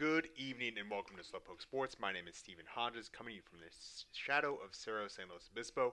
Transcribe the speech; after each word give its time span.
Good 0.00 0.30
evening 0.34 0.78
and 0.80 0.90
welcome 0.90 1.16
to 1.18 1.22
SLOPOC 1.22 1.60
Sports. 1.60 1.96
My 2.00 2.10
name 2.10 2.26
is 2.26 2.34
Stephen 2.34 2.64
Hodges, 2.66 3.10
coming 3.10 3.32
to 3.32 3.36
you 3.36 3.42
from 3.42 3.58
the 3.58 3.66
shadow 4.12 4.54
of 4.54 4.74
Cerro 4.74 5.08
San 5.08 5.26
Luis 5.28 5.50
Obispo. 5.52 5.92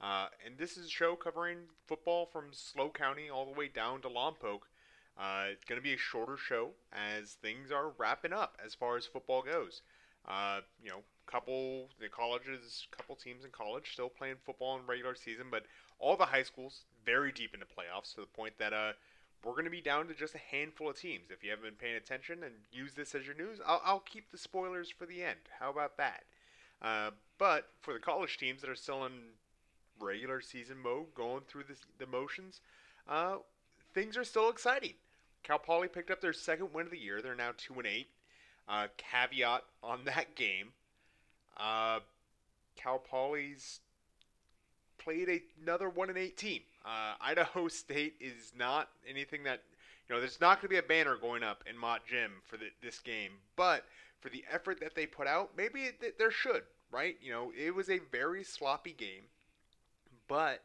Uh, 0.00 0.26
and 0.44 0.58
this 0.58 0.76
is 0.76 0.86
a 0.86 0.90
show 0.90 1.14
covering 1.14 1.58
football 1.86 2.26
from 2.26 2.46
SLO 2.50 2.90
County 2.90 3.30
all 3.30 3.46
the 3.46 3.56
way 3.56 3.68
down 3.68 4.00
to 4.00 4.08
Lompoc. 4.08 4.62
Uh, 5.16 5.52
it's 5.52 5.64
going 5.64 5.80
to 5.80 5.84
be 5.84 5.94
a 5.94 5.96
shorter 5.96 6.36
show 6.36 6.70
as 6.92 7.34
things 7.34 7.70
are 7.70 7.92
wrapping 7.96 8.32
up 8.32 8.58
as 8.58 8.74
far 8.74 8.96
as 8.96 9.06
football 9.06 9.40
goes. 9.40 9.82
Uh, 10.26 10.58
you 10.82 10.90
know, 10.90 11.04
couple 11.26 11.90
the 12.00 12.08
colleges, 12.08 12.88
couple 12.90 13.14
teams 13.14 13.44
in 13.44 13.52
college 13.52 13.92
still 13.92 14.08
playing 14.08 14.34
football 14.44 14.76
in 14.76 14.84
regular 14.84 15.14
season, 15.14 15.46
but 15.48 15.62
all 16.00 16.16
the 16.16 16.26
high 16.26 16.42
schools 16.42 16.86
very 17.06 17.30
deep 17.30 17.54
into 17.54 17.66
playoffs 17.66 18.16
to 18.16 18.20
the 18.20 18.26
point 18.26 18.54
that 18.58 18.72
uh, 18.72 18.94
we're 19.44 19.52
going 19.52 19.64
to 19.64 19.70
be 19.70 19.80
down 19.80 20.08
to 20.08 20.14
just 20.14 20.34
a 20.34 20.38
handful 20.50 20.90
of 20.90 20.98
teams. 20.98 21.30
If 21.30 21.44
you 21.44 21.50
haven't 21.50 21.64
been 21.64 21.74
paying 21.74 21.96
attention 21.96 22.42
and 22.42 22.54
use 22.72 22.94
this 22.94 23.14
as 23.14 23.26
your 23.26 23.36
news, 23.36 23.58
I'll, 23.66 23.82
I'll 23.84 24.00
keep 24.00 24.30
the 24.30 24.38
spoilers 24.38 24.90
for 24.90 25.06
the 25.06 25.22
end. 25.22 25.38
How 25.60 25.70
about 25.70 25.96
that? 25.98 26.24
Uh, 26.80 27.10
but 27.38 27.68
for 27.80 27.94
the 27.94 28.00
college 28.00 28.38
teams 28.38 28.60
that 28.60 28.70
are 28.70 28.74
still 28.74 29.04
in 29.04 29.12
regular 30.00 30.40
season 30.40 30.78
mode, 30.78 31.14
going 31.14 31.42
through 31.46 31.64
the, 31.64 31.76
the 31.98 32.06
motions, 32.06 32.60
uh, 33.08 33.36
things 33.92 34.16
are 34.16 34.24
still 34.24 34.48
exciting. 34.48 34.94
Cal 35.42 35.58
Poly 35.58 35.88
picked 35.88 36.10
up 36.10 36.20
their 36.20 36.32
second 36.32 36.70
win 36.72 36.86
of 36.86 36.92
the 36.92 36.98
year. 36.98 37.20
They're 37.20 37.34
now 37.34 37.52
two 37.56 37.74
and 37.74 37.86
eight. 37.86 38.08
Uh, 38.68 38.88
caveat 38.96 39.62
on 39.82 40.00
that 40.04 40.34
game: 40.34 40.72
uh, 41.58 42.00
Cal 42.76 42.98
Poly's 42.98 43.80
played 45.04 45.28
a, 45.28 45.42
another 45.62 45.88
one 45.88 46.08
and 46.08 46.18
eight 46.18 46.36
team. 46.36 46.62
Uh, 46.84 47.14
Idaho 47.20 47.68
State 47.68 48.14
is 48.20 48.52
not 48.58 48.88
anything 49.08 49.44
that 49.44 49.60
you 50.08 50.14
know. 50.14 50.20
There's 50.20 50.40
not 50.40 50.60
going 50.60 50.68
to 50.68 50.68
be 50.68 50.78
a 50.78 50.82
banner 50.82 51.16
going 51.16 51.42
up 51.42 51.62
in 51.68 51.76
Mott 51.76 52.02
Gym 52.06 52.32
for 52.44 52.56
the, 52.56 52.66
this 52.82 52.98
game, 52.98 53.32
but 53.56 53.84
for 54.20 54.28
the 54.28 54.44
effort 54.50 54.80
that 54.80 54.94
they 54.94 55.06
put 55.06 55.26
out, 55.26 55.50
maybe 55.56 55.82
it, 55.82 56.18
there 56.18 56.30
should. 56.30 56.62
Right? 56.90 57.16
You 57.20 57.32
know, 57.32 57.52
it 57.58 57.74
was 57.74 57.90
a 57.90 57.98
very 58.12 58.44
sloppy 58.44 58.94
game, 58.96 59.24
but 60.28 60.62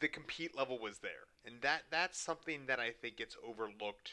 the 0.00 0.08
compete 0.08 0.56
level 0.56 0.78
was 0.78 0.98
there, 0.98 1.26
and 1.46 1.62
that 1.62 1.82
that's 1.90 2.18
something 2.18 2.66
that 2.66 2.78
I 2.78 2.90
think 2.90 3.16
gets 3.16 3.36
overlooked 3.46 4.12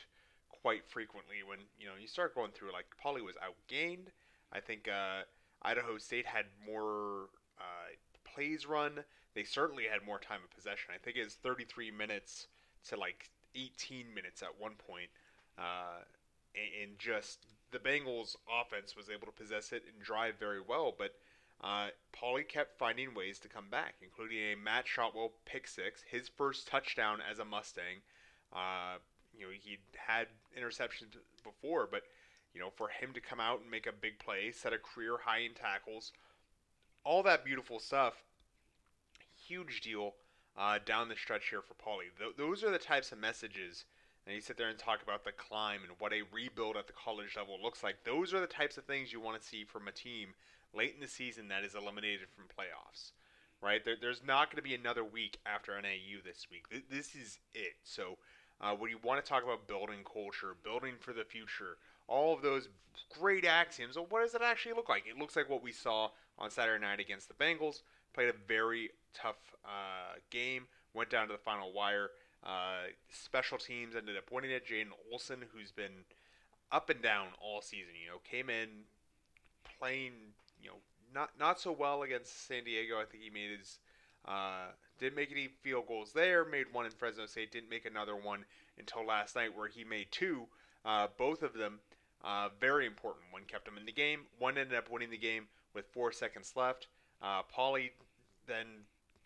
quite 0.62 0.86
frequently 0.88 1.38
when 1.46 1.60
you 1.80 1.88
know 1.88 1.94
you 2.00 2.08
start 2.08 2.36
going 2.36 2.52
through 2.52 2.72
like 2.72 2.86
Poly 3.02 3.22
was 3.22 3.36
outgained. 3.36 4.08
I 4.54 4.60
think 4.60 4.88
uh, 4.88 5.24
Idaho 5.62 5.98
State 5.98 6.26
had 6.26 6.46
more 6.66 7.30
uh, 7.60 7.92
plays 8.34 8.66
run. 8.66 9.04
They 9.34 9.44
certainly 9.44 9.86
had 9.92 10.06
more 10.06 10.20
time 10.20 10.40
of 10.44 10.56
possession. 10.56 10.92
I 10.94 10.98
think 10.98 11.18
it's 11.18 11.36
33 11.36 11.92
minutes 11.92 12.48
to 12.90 12.98
like 12.98 13.30
18 13.56 14.14
minutes 14.14 14.42
at 14.42 14.60
one 14.60 14.74
point. 14.88 15.10
Uh, 15.58 16.04
and, 16.56 16.98
just 16.98 17.40
the 17.72 17.80
Bengals 17.80 18.36
offense 18.50 18.96
was 18.96 19.10
able 19.10 19.26
to 19.26 19.32
possess 19.32 19.72
it 19.72 19.84
and 19.88 20.04
drive 20.04 20.36
very 20.40 20.60
well, 20.60 20.94
but 20.98 21.16
uh, 21.64 21.88
Poly 22.12 22.44
kept 22.44 22.78
finding 22.78 23.14
ways 23.14 23.40
to 23.40 23.48
come 23.48 23.70
back, 23.70 23.96
including 24.02 24.38
a 24.38 24.56
Matt 24.56 24.88
Shotwell 24.88 25.32
pick 25.46 25.68
six, 25.68 26.04
his 26.10 26.30
first 26.30 26.68
touchdown 26.68 27.20
as 27.30 27.40
a 27.40 27.46
Mustang. 27.46 28.02
Uh, 28.52 28.98
you 29.34 29.46
know, 29.46 29.52
he'd 29.52 29.80
had 29.96 30.28
interceptions 30.58 31.16
before, 31.44 31.88
but 31.90 32.04
you 32.54 32.60
know, 32.60 32.70
for 32.76 32.90
him 32.90 33.14
to 33.14 33.22
come 33.22 33.40
out 33.40 33.62
and 33.62 33.72
make 33.72 33.88
a 33.88 33.94
big 33.94 34.20
play, 34.20 34.52
set 34.52 34.74
a 34.74 34.78
career 34.78 35.18
high 35.24 35.40
in 35.40 35.54
tackles, 35.54 36.12
all 37.04 37.24
that 37.24 37.44
beautiful 37.46 37.80
stuff, 37.80 38.24
huge 39.48 39.82
deal 39.82 40.14
uh, 40.58 40.80
down 40.86 41.10
the 41.10 41.16
stretch 41.16 41.50
here 41.50 41.62
for 41.62 41.74
Poly. 41.76 42.06
Th- 42.18 42.36
those 42.38 42.64
are 42.64 42.72
the 42.72 42.78
types 42.78 43.12
of 43.12 43.20
messages. 43.20 43.86
And 44.26 44.36
you 44.36 44.42
sit 44.42 44.58
there 44.58 44.70
and 44.70 44.78
talk 44.78 45.02
about 45.02 45.24
the 45.24 45.32
climb 45.32 45.82
and 45.82 45.94
what 45.98 46.14
a 46.14 46.22
rebuild 46.32 46.78
at 46.78 46.86
the 46.86 46.94
college 46.94 47.36
level 47.36 47.58
looks 47.62 47.84
like. 47.84 48.04
Those 48.04 48.34
are 48.34 48.40
the 48.40 48.48
types 48.48 48.78
of 48.78 48.86
things 48.86 49.12
you 49.12 49.20
want 49.20 49.42
to 49.42 49.48
see 49.48 49.64
from 49.64 49.88
a 49.88 49.92
team 49.92 50.30
late 50.76 50.94
in 50.94 51.02
the 51.02 51.08
season 51.08 51.48
that 51.48 51.64
is 51.64 51.74
eliminated 51.74 52.28
from 52.36 52.46
playoffs. 52.46 53.12
Right? 53.62 53.84
There, 53.84 53.96
there's 54.00 54.22
not 54.26 54.50
going 54.50 54.58
to 54.58 54.68
be 54.68 54.76
another 54.76 55.04
week 55.04 55.40
after 55.46 55.74
NAU 55.74 56.22
this 56.24 56.48
week. 56.52 56.70
Th- 56.70 56.84
this 56.90 57.16
is 57.16 57.40
it. 57.56 57.78
So 57.84 58.18
uh, 58.60 58.76
when 58.76 58.92
you 58.92 59.00
want 59.04 59.24
to 59.24 59.28
talk 59.28 59.44
about 59.44 59.68
building 59.68 60.00
culture, 60.04 60.56
building 60.64 60.94
for 61.00 61.14
the 61.14 61.24
future, 61.24 61.78
all 62.08 62.34
of 62.34 62.42
those 62.42 62.70
great 63.20 63.46
axioms, 63.46 63.96
well, 63.96 64.08
what 64.10 64.22
does 64.22 64.36
it 64.36 64.42
actually 64.42 64.74
look 64.74 64.90
like? 64.90 65.04
It 65.08 65.18
looks 65.18 65.36
like 65.36 65.50
what 65.50 65.64
we 65.64 65.72
saw 65.72 66.10
on 66.38 66.50
Saturday 66.50 66.84
night 66.84 67.00
against 67.00 67.28
the 67.28 67.34
Bengals. 67.34 67.82
Played 68.14 68.30
a 68.30 68.34
very 68.48 68.90
tough 69.14 69.56
uh, 69.66 70.16
game. 70.30 70.68
Went 70.94 71.10
down 71.10 71.28
to 71.28 71.34
the 71.34 71.40
final 71.40 71.72
wire. 71.72 72.10
Uh, 72.44 72.90
special 73.10 73.58
teams 73.58 73.96
ended 73.96 74.18
up 74.18 74.32
winning 74.32 74.52
it. 74.52 74.68
Jaden 74.68 74.90
Olson, 75.12 75.40
who's 75.54 75.72
been 75.72 76.06
up 76.72 76.90
and 76.90 77.02
down 77.02 77.28
all 77.42 77.62
season, 77.62 77.94
you 78.02 78.10
know, 78.10 78.18
came 78.30 78.50
in 78.50 78.68
playing, 79.80 80.14
you 80.62 80.70
know, 80.70 80.76
not 81.14 81.32
not 81.40 81.60
so 81.60 81.72
well 81.72 82.04
against 82.04 82.48
San 82.48 82.64
Diego. 82.64 83.00
I 83.00 83.06
think 83.06 83.24
he 83.24 83.30
made 83.30 83.58
his 83.58 83.80
uh, 84.26 84.72
didn't 85.00 85.16
make 85.16 85.32
any 85.32 85.48
field 85.48 85.88
goals 85.88 86.14
there. 86.14 86.46
Made 86.46 86.68
one 86.72 86.86
in 86.86 86.92
Fresno 86.92 87.26
State. 87.26 87.52
Didn't 87.52 87.70
make 87.70 87.86
another 87.86 88.16
one 88.16 88.46
until 88.78 89.06
last 89.06 89.36
night, 89.36 89.56
where 89.56 89.68
he 89.68 89.84
made 89.84 90.08
two. 90.12 90.48
Uh, 90.86 91.08
both 91.18 91.44
of 91.44 91.54
them 91.54 91.80
uh, 92.24 92.50
very 92.60 92.86
important. 92.86 93.26
One 93.32 93.44
kept 93.48 93.68
him 93.68 93.78
in 93.78 93.86
the 93.86 93.92
game. 93.92 94.22
One 94.40 94.58
ended 94.58 94.78
up 94.78 94.90
winning 94.92 95.10
the 95.10 95.18
game 95.18 95.48
with 95.74 95.86
four 95.88 96.12
seconds 96.12 96.54
left. 96.56 96.88
Uh, 97.22 97.42
then 98.48 98.66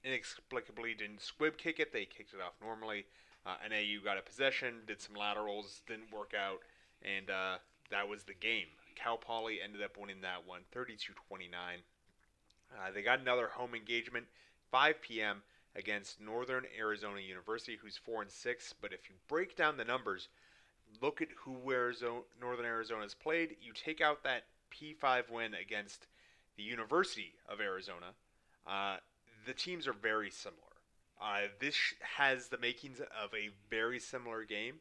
inexplicably 0.04 0.94
didn't 0.94 1.22
squib 1.22 1.58
kick 1.58 1.80
it. 1.80 1.92
They 1.92 2.06
kicked 2.06 2.34
it 2.34 2.42
off 2.42 2.54
normally. 2.62 3.06
Uh, 3.46 3.56
NAU 3.70 4.04
got 4.04 4.18
a 4.18 4.22
possession, 4.22 4.82
did 4.88 5.02
some 5.02 5.16
laterals, 5.16 5.82
didn't 5.88 6.12
work 6.12 6.34
out, 6.34 6.60
and 7.04 7.30
uh, 7.30 7.58
that 7.92 8.08
was 8.08 8.24
the 8.24 8.34
game. 8.34 8.68
Cal 8.96 9.18
Poly 9.18 9.60
ended 9.62 9.84
up 9.84 9.98
winning 10.00 10.22
that 10.22 10.48
one, 10.48 10.62
32-29. 10.74 11.52
Uh, 12.74 12.92
they 12.94 13.04
got 13.04 13.20
another 13.20 13.48
home 13.48 13.76
engagement, 13.76 14.26
5 14.72 15.02
p.m. 15.02 15.44
against 15.76 16.20
Northern 16.20 16.64
Arizona 16.78 17.20
University, 17.20 17.78
who's 17.80 17.98
four 17.98 18.22
and 18.22 18.32
six. 18.32 18.74
But 18.82 18.94
if 18.94 19.10
you 19.10 19.16
break 19.28 19.56
down 19.56 19.78
the 19.78 19.86
numbers, 19.86 20.30
look 21.02 21.22
at 21.22 21.30
who 21.38 21.72
Arizona, 21.72 22.22
Northern 22.40 22.66
Arizona 22.66 23.02
has 23.04 23.14
played. 23.14 23.56
You 23.62 23.74
take 23.74 24.02
out 24.02 24.24
that 24.24 24.44
P5 24.74 25.30
win 25.30 25.54
against 25.54 26.08
the 26.58 26.64
University 26.64 27.34
of 27.48 27.60
Arizona. 27.62 28.14
Uh, 28.68 28.98
the 29.46 29.54
teams 29.54 29.88
are 29.88 29.94
very 29.94 30.30
similar. 30.30 30.62
Uh, 31.22 31.48
this 31.60 31.76
has 32.18 32.48
the 32.48 32.58
makings 32.58 33.00
of 33.00 33.34
a 33.34 33.50
very 33.70 34.00
similar 34.00 34.44
game. 34.44 34.76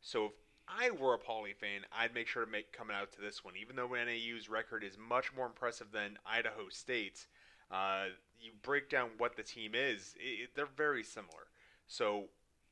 So 0.00 0.26
if 0.26 0.32
I 0.68 0.90
were 0.90 1.14
a 1.14 1.18
Poly 1.18 1.54
fan, 1.54 1.82
I'd 1.96 2.14
make 2.14 2.26
sure 2.26 2.44
to 2.44 2.50
make 2.50 2.72
coming 2.72 2.96
out 2.96 3.12
to 3.12 3.20
this 3.20 3.44
one. 3.44 3.54
Even 3.60 3.76
though 3.76 3.88
NAU's 3.88 4.48
record 4.48 4.84
is 4.84 4.98
much 4.98 5.34
more 5.34 5.46
impressive 5.46 5.88
than 5.92 6.18
Idaho 6.26 6.68
State's, 6.70 7.26
uh, 7.70 8.06
you 8.40 8.52
break 8.62 8.90
down 8.90 9.10
what 9.18 9.36
the 9.36 9.42
team 9.42 9.72
is, 9.74 10.14
it, 10.18 10.42
it, 10.42 10.50
they're 10.54 10.66
very 10.66 11.02
similar. 11.02 11.46
So 11.86 12.24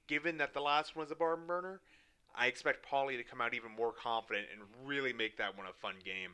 given 0.06 0.38
that 0.38 0.54
the 0.54 0.60
last 0.60 0.94
one 0.94 1.04
was 1.04 1.10
a 1.10 1.16
barn 1.16 1.46
burner, 1.46 1.80
I 2.34 2.46
expect 2.46 2.84
Poly 2.84 3.16
to 3.16 3.22
come 3.22 3.40
out 3.40 3.54
even 3.54 3.70
more 3.70 3.92
confident 3.92 4.46
and 4.52 4.62
really 4.84 5.12
make 5.12 5.36
that 5.36 5.56
one 5.56 5.66
a 5.66 5.72
fun 5.72 5.94
game 6.04 6.30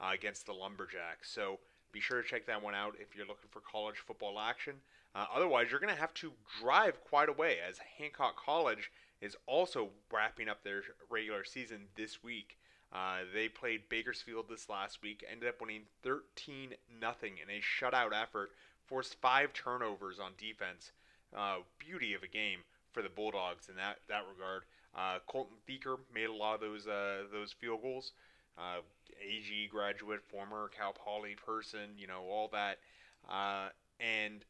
uh, 0.00 0.10
against 0.12 0.46
the 0.46 0.52
Lumberjacks. 0.52 1.30
So 1.30 1.58
be 1.92 2.00
sure 2.00 2.20
to 2.20 2.28
check 2.28 2.46
that 2.46 2.62
one 2.62 2.74
out 2.74 2.96
if 2.98 3.14
you're 3.14 3.26
looking 3.26 3.48
for 3.50 3.60
college 3.60 3.96
football 3.96 4.38
action. 4.40 4.74
Uh, 5.14 5.26
otherwise, 5.32 5.68
you're 5.70 5.80
going 5.80 5.94
to 5.94 6.00
have 6.00 6.14
to 6.14 6.32
drive 6.60 7.02
quite 7.04 7.28
a 7.28 7.32
way 7.32 7.58
as 7.66 7.78
Hancock 7.98 8.36
College 8.36 8.90
is 9.20 9.36
also 9.46 9.90
wrapping 10.12 10.48
up 10.48 10.64
their 10.64 10.82
regular 11.08 11.44
season 11.44 11.82
this 11.94 12.22
week. 12.22 12.58
Uh, 12.92 13.18
they 13.32 13.48
played 13.48 13.88
Bakersfield 13.88 14.46
this 14.48 14.68
last 14.68 15.02
week, 15.02 15.24
ended 15.30 15.48
up 15.48 15.60
winning 15.60 15.82
13 16.02 16.74
nothing 17.00 17.34
in 17.42 17.50
a 17.50 17.60
shutout 17.60 18.12
effort, 18.12 18.50
forced 18.86 19.20
five 19.20 19.52
turnovers 19.52 20.18
on 20.18 20.32
defense. 20.36 20.92
Uh, 21.34 21.56
beauty 21.78 22.14
of 22.14 22.22
a 22.22 22.28
game 22.28 22.60
for 22.92 23.02
the 23.02 23.08
Bulldogs 23.08 23.68
in 23.68 23.74
that 23.74 23.98
that 24.08 24.22
regard. 24.32 24.62
Uh, 24.96 25.18
Colton 25.26 25.56
Beaker 25.66 25.96
made 26.14 26.28
a 26.28 26.32
lot 26.32 26.54
of 26.54 26.60
those 26.60 26.86
uh, 26.86 27.24
those 27.32 27.52
field 27.52 27.82
goals. 27.82 28.12
Uh, 28.56 28.78
AG 29.20 29.68
graduate, 29.70 30.20
former 30.30 30.70
Cal 30.76 30.92
Poly 30.92 31.34
person, 31.34 31.90
you 31.98 32.06
know 32.06 32.22
all 32.30 32.48
that, 32.52 32.78
uh, 33.28 33.68
and 33.98 34.44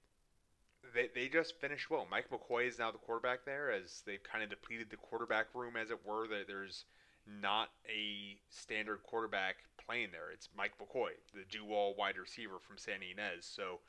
they, 0.95 1.09
they 1.15 1.29
just 1.29 1.59
finished 1.61 1.89
well. 1.89 2.07
Mike 2.11 2.27
McCoy 2.31 2.69
is 2.69 2.79
now 2.79 2.91
the 2.91 2.99
quarterback 2.99 3.47
there, 3.47 3.73
as 3.73 4.03
they've 4.07 4.23
kind 4.23 4.45
of 4.45 4.51
depleted 4.51 4.91
the 4.91 4.97
quarterback 4.97 5.47
room, 5.55 5.77
as 5.77 5.91
it 5.91 5.99
were. 6.05 6.29
That 6.29 6.47
there's 6.47 6.85
not 7.41 7.71
a 7.89 8.37
standard 8.51 9.03
quarterback 9.03 9.57
playing 9.85 10.09
there. 10.13 10.31
It's 10.33 10.49
Mike 10.57 10.73
McCoy, 10.79 11.11
the 11.33 11.45
dual 11.51 11.95
wide 11.99 12.19
receiver 12.19 12.59
from 12.61 12.77
Santa 12.77 13.07
Ynez. 13.07 13.45
So 13.45 13.81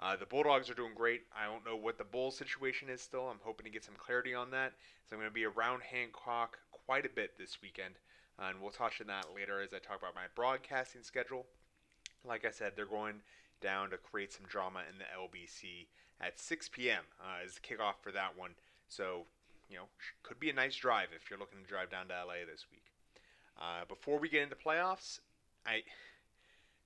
uh, 0.00 0.16
the 0.16 0.26
Bulldogs 0.26 0.68
are 0.68 0.74
doing 0.74 0.92
great. 0.94 1.22
I 1.36 1.46
don't 1.46 1.64
know 1.64 1.76
what 1.76 1.98
the 1.98 2.04
Bulls 2.04 2.36
situation 2.36 2.88
is 2.88 3.00
still. 3.00 3.28
I'm 3.28 3.40
hoping 3.42 3.64
to 3.64 3.70
get 3.70 3.84
some 3.84 3.94
clarity 3.96 4.34
on 4.34 4.50
that. 4.50 4.72
So 5.08 5.14
I'm 5.14 5.20
going 5.20 5.30
to 5.30 5.34
be 5.34 5.44
around 5.44 5.82
Hancock 5.82 6.58
quite 6.86 7.06
a 7.06 7.10
bit 7.10 7.38
this 7.38 7.58
weekend, 7.62 7.94
uh, 8.38 8.46
and 8.50 8.60
we'll 8.60 8.70
touch 8.70 9.00
on 9.00 9.06
that 9.08 9.26
later 9.34 9.60
as 9.60 9.72
I 9.72 9.78
talk 9.78 9.98
about 9.98 10.14
my 10.14 10.26
broadcasting 10.34 11.02
schedule. 11.02 11.46
Like 12.24 12.44
I 12.44 12.50
said, 12.50 12.72
they're 12.74 12.86
going 12.86 13.20
down 13.60 13.90
to 13.90 13.96
create 13.96 14.32
some 14.32 14.46
drama 14.48 14.80
in 14.90 14.98
the 14.98 15.04
LBC 15.16 15.86
at 16.20 16.38
6 16.38 16.68
p.m. 16.70 17.04
Uh, 17.20 17.44
is 17.44 17.54
the 17.54 17.60
kickoff 17.60 17.94
for 18.02 18.12
that 18.12 18.36
one. 18.36 18.50
So, 18.88 19.26
you 19.70 19.76
know, 19.76 19.84
could 20.22 20.40
be 20.40 20.50
a 20.50 20.54
nice 20.54 20.76
drive 20.76 21.08
if 21.14 21.30
you're 21.30 21.38
looking 21.38 21.62
to 21.62 21.68
drive 21.68 21.90
down 21.90 22.08
to 22.08 22.14
LA 22.14 22.44
this 22.50 22.66
week. 22.70 22.84
Uh, 23.60 23.84
before 23.88 24.18
we 24.18 24.28
get 24.28 24.42
into 24.42 24.56
playoffs, 24.56 25.20
I 25.66 25.82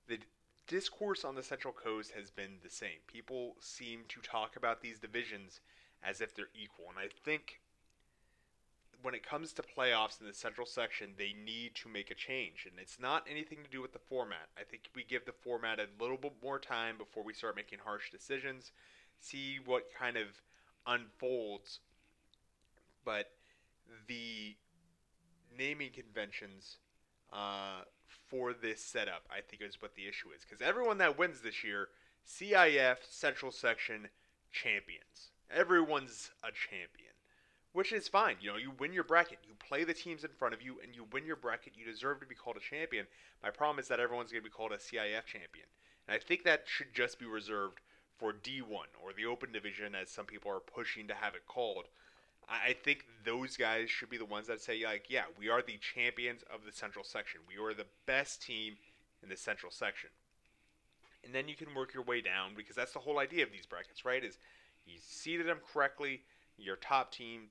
the 0.07 0.19
discourse 0.67 1.23
on 1.23 1.35
the 1.35 1.43
Central 1.43 1.73
Coast 1.73 2.11
has 2.11 2.29
been 2.29 2.57
the 2.63 2.69
same. 2.69 2.99
People 3.07 3.55
seem 3.59 4.01
to 4.09 4.21
talk 4.21 4.55
about 4.55 4.81
these 4.81 4.99
divisions 4.99 5.61
as 6.03 6.21
if 6.21 6.35
they're 6.35 6.49
equal, 6.53 6.85
and 6.89 6.99
I 6.99 7.09
think 7.23 7.61
when 9.01 9.13
it 9.13 9.25
comes 9.25 9.53
to 9.53 9.61
playoffs 9.61 10.19
in 10.19 10.27
the 10.27 10.33
Central 10.33 10.65
section, 10.65 11.11
they 11.17 11.33
need 11.45 11.75
to 11.75 11.89
make 11.89 12.11
a 12.11 12.15
change, 12.15 12.65
and 12.69 12.79
it's 12.79 12.99
not 12.99 13.25
anything 13.29 13.59
to 13.63 13.69
do 13.69 13.81
with 13.81 13.93
the 13.93 13.99
format. 13.99 14.49
I 14.57 14.63
think 14.63 14.83
we 14.95 15.03
give 15.03 15.25
the 15.25 15.31
format 15.31 15.79
a 15.79 15.87
little 15.99 16.17
bit 16.17 16.33
more 16.43 16.59
time 16.59 16.97
before 16.97 17.23
we 17.23 17.33
start 17.33 17.55
making 17.55 17.79
harsh 17.83 18.11
decisions, 18.11 18.71
see 19.19 19.59
what 19.65 19.85
kind 19.97 20.17
of 20.17 20.27
unfolds. 20.85 21.79
But 23.05 23.31
the 24.07 24.55
naming 25.57 25.91
conventions 25.91 26.77
uh, 27.31 27.81
for 28.29 28.53
this 28.53 28.81
setup, 28.83 29.23
I 29.29 29.41
think, 29.41 29.61
is 29.61 29.81
what 29.81 29.95
the 29.95 30.07
issue 30.07 30.29
is. 30.35 30.43
Because 30.43 30.61
everyone 30.61 30.97
that 30.99 31.17
wins 31.17 31.41
this 31.41 31.63
year, 31.63 31.89
CIF 32.25 32.97
Central 33.09 33.51
Section 33.51 34.09
champions. 34.51 35.31
Everyone's 35.49 36.31
a 36.43 36.51
champion, 36.51 37.13
which 37.71 37.93
is 37.93 38.07
fine. 38.07 38.35
You 38.41 38.51
know, 38.51 38.57
you 38.57 38.71
win 38.77 38.91
your 38.91 39.05
bracket, 39.05 39.39
you 39.47 39.53
play 39.55 39.83
the 39.83 39.93
teams 39.93 40.23
in 40.23 40.31
front 40.31 40.53
of 40.53 40.61
you, 40.61 40.77
and 40.83 40.93
you 40.95 41.05
win 41.11 41.25
your 41.25 41.37
bracket. 41.37 41.73
You 41.77 41.85
deserve 41.85 42.19
to 42.19 42.25
be 42.25 42.35
called 42.35 42.57
a 42.57 42.59
champion. 42.59 43.07
My 43.41 43.49
problem 43.49 43.79
is 43.79 43.87
that 43.87 43.99
everyone's 43.99 44.31
going 44.31 44.43
to 44.43 44.49
be 44.49 44.53
called 44.53 44.73
a 44.73 44.77
CIF 44.77 45.25
champion, 45.25 45.67
and 46.07 46.15
I 46.15 46.19
think 46.19 46.43
that 46.43 46.63
should 46.65 46.93
just 46.93 47.17
be 47.17 47.25
reserved 47.25 47.79
for 48.17 48.33
D1 48.33 48.97
or 49.01 49.13
the 49.15 49.25
Open 49.25 49.51
Division, 49.51 49.95
as 49.95 50.09
some 50.09 50.25
people 50.25 50.51
are 50.51 50.59
pushing 50.59 51.07
to 51.07 51.13
have 51.13 51.35
it 51.35 51.45
called. 51.47 51.85
I 52.49 52.73
think 52.81 53.05
those 53.25 53.57
guys 53.57 53.89
should 53.89 54.09
be 54.09 54.17
the 54.17 54.25
ones 54.25 54.47
that 54.47 54.61
say, 54.61 54.81
like, 54.85 55.07
yeah, 55.09 55.23
we 55.37 55.49
are 55.49 55.61
the 55.61 55.77
champions 55.77 56.43
of 56.43 56.61
the 56.65 56.71
Central 56.71 57.03
Section. 57.03 57.41
We 57.47 57.61
are 57.61 57.73
the 57.73 57.87
best 58.05 58.41
team 58.41 58.77
in 59.21 59.27
the 59.27 59.35
Central 59.35 59.71
Section. 59.71 60.09
And 61.25 61.35
then 61.35 61.49
you 61.49 61.55
can 61.55 61.75
work 61.75 61.93
your 61.93 62.03
way 62.03 62.21
down 62.21 62.53
because 62.55 62.75
that's 62.75 62.93
the 62.93 62.99
whole 62.99 63.19
idea 63.19 63.43
of 63.43 63.51
these 63.51 63.65
brackets, 63.65 64.05
right? 64.05 64.23
Is 64.23 64.37
you 64.85 64.93
seeded 65.01 65.45
them 65.45 65.59
correctly, 65.73 66.21
your 66.57 66.77
top 66.77 67.11
team, 67.11 67.49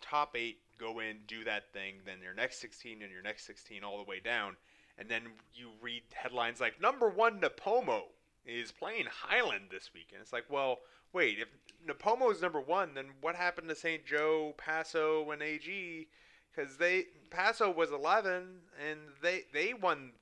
top 0.00 0.36
eight 0.36 0.58
go 0.78 1.00
in, 1.00 1.16
do 1.26 1.42
that 1.44 1.72
thing, 1.72 1.94
then 2.06 2.18
your 2.22 2.34
next 2.34 2.60
16 2.60 3.02
and 3.02 3.10
your 3.10 3.22
next 3.22 3.46
16 3.46 3.82
all 3.82 3.98
the 3.98 4.08
way 4.08 4.20
down. 4.20 4.56
And 4.96 5.08
then 5.08 5.22
you 5.54 5.70
read 5.80 6.02
headlines 6.12 6.60
like, 6.60 6.80
number 6.80 7.08
one, 7.08 7.40
Nipomo 7.40 8.02
is 8.46 8.72
playing 8.72 9.06
Highland 9.10 9.66
this 9.70 9.90
weekend. 9.92 10.22
It's 10.22 10.32
like, 10.32 10.46
well, 10.48 10.78
wait, 11.12 11.38
if 11.38 11.48
Nipomo 11.86 12.32
is 12.32 12.42
number 12.42 12.60
one, 12.60 12.94
then 12.94 13.06
what 13.20 13.34
happened 13.34 13.68
to 13.68 13.74
St. 13.74 14.04
Joe, 14.04 14.54
Paso, 14.56 15.30
and 15.30 15.42
AG? 15.42 16.08
Because 16.54 16.76
they 16.76 17.06
Paso 17.30 17.70
was 17.70 17.90
11 17.90 18.46
and 18.88 18.98
they 19.22 19.42
they 19.52 19.74
won 19.74 20.12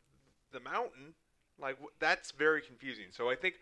the 0.52 0.60
mountain. 0.60 1.14
Like 1.58 1.78
that's 1.98 2.30
very 2.32 2.60
confusing. 2.60 3.06
So 3.10 3.30
I 3.30 3.36
think 3.36 3.56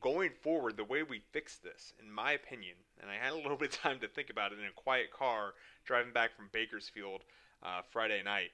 going 0.00 0.30
forward, 0.42 0.76
the 0.76 0.84
way 0.84 1.02
we 1.02 1.22
fix 1.32 1.56
this, 1.56 1.92
in 2.02 2.12
my 2.12 2.32
opinion, 2.32 2.76
and 3.00 3.10
I 3.10 3.14
had 3.14 3.32
a 3.32 3.36
little 3.42 3.56
bit 3.56 3.74
of 3.74 3.80
time 3.80 3.98
to 4.00 4.08
think 4.08 4.30
about 4.30 4.52
it 4.52 4.58
in 4.58 4.66
a 4.66 4.72
quiet 4.72 5.10
car 5.12 5.54
driving 5.84 6.12
back 6.12 6.36
from 6.36 6.50
Bakersfield 6.52 7.22
uh, 7.62 7.80
Friday 7.90 8.22
night. 8.22 8.50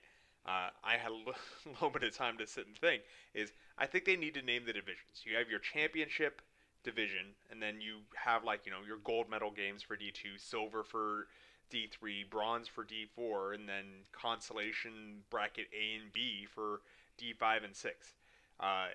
Uh, 0.46 0.68
I 0.84 0.96
had 0.96 1.10
a 1.10 1.68
little 1.68 1.90
bit 1.90 2.04
of 2.04 2.16
time 2.16 2.38
to 2.38 2.46
sit 2.46 2.66
and 2.66 2.76
think. 2.76 3.02
Is 3.34 3.52
I 3.78 3.86
think 3.86 4.04
they 4.04 4.16
need 4.16 4.34
to 4.34 4.42
name 4.42 4.64
the 4.66 4.72
divisions. 4.72 5.24
You 5.24 5.36
have 5.36 5.50
your 5.50 5.58
championship 5.58 6.42
division, 6.84 7.34
and 7.50 7.60
then 7.60 7.80
you 7.80 7.96
have 8.14 8.44
like 8.44 8.66
you 8.66 8.72
know 8.72 8.78
your 8.86 8.98
gold 8.98 9.28
medal 9.28 9.50
games 9.50 9.82
for 9.82 9.96
D2, 9.96 10.38
silver 10.38 10.84
for 10.84 11.26
D3, 11.72 12.28
bronze 12.30 12.68
for 12.68 12.84
D4, 12.84 13.54
and 13.54 13.68
then 13.68 13.84
consolation 14.12 15.22
bracket 15.30 15.66
A 15.72 16.00
and 16.00 16.12
B 16.12 16.46
for 16.52 16.80
D5 17.18 17.64
and 17.64 17.74
6. 17.74 18.14
Uh, 18.60 18.86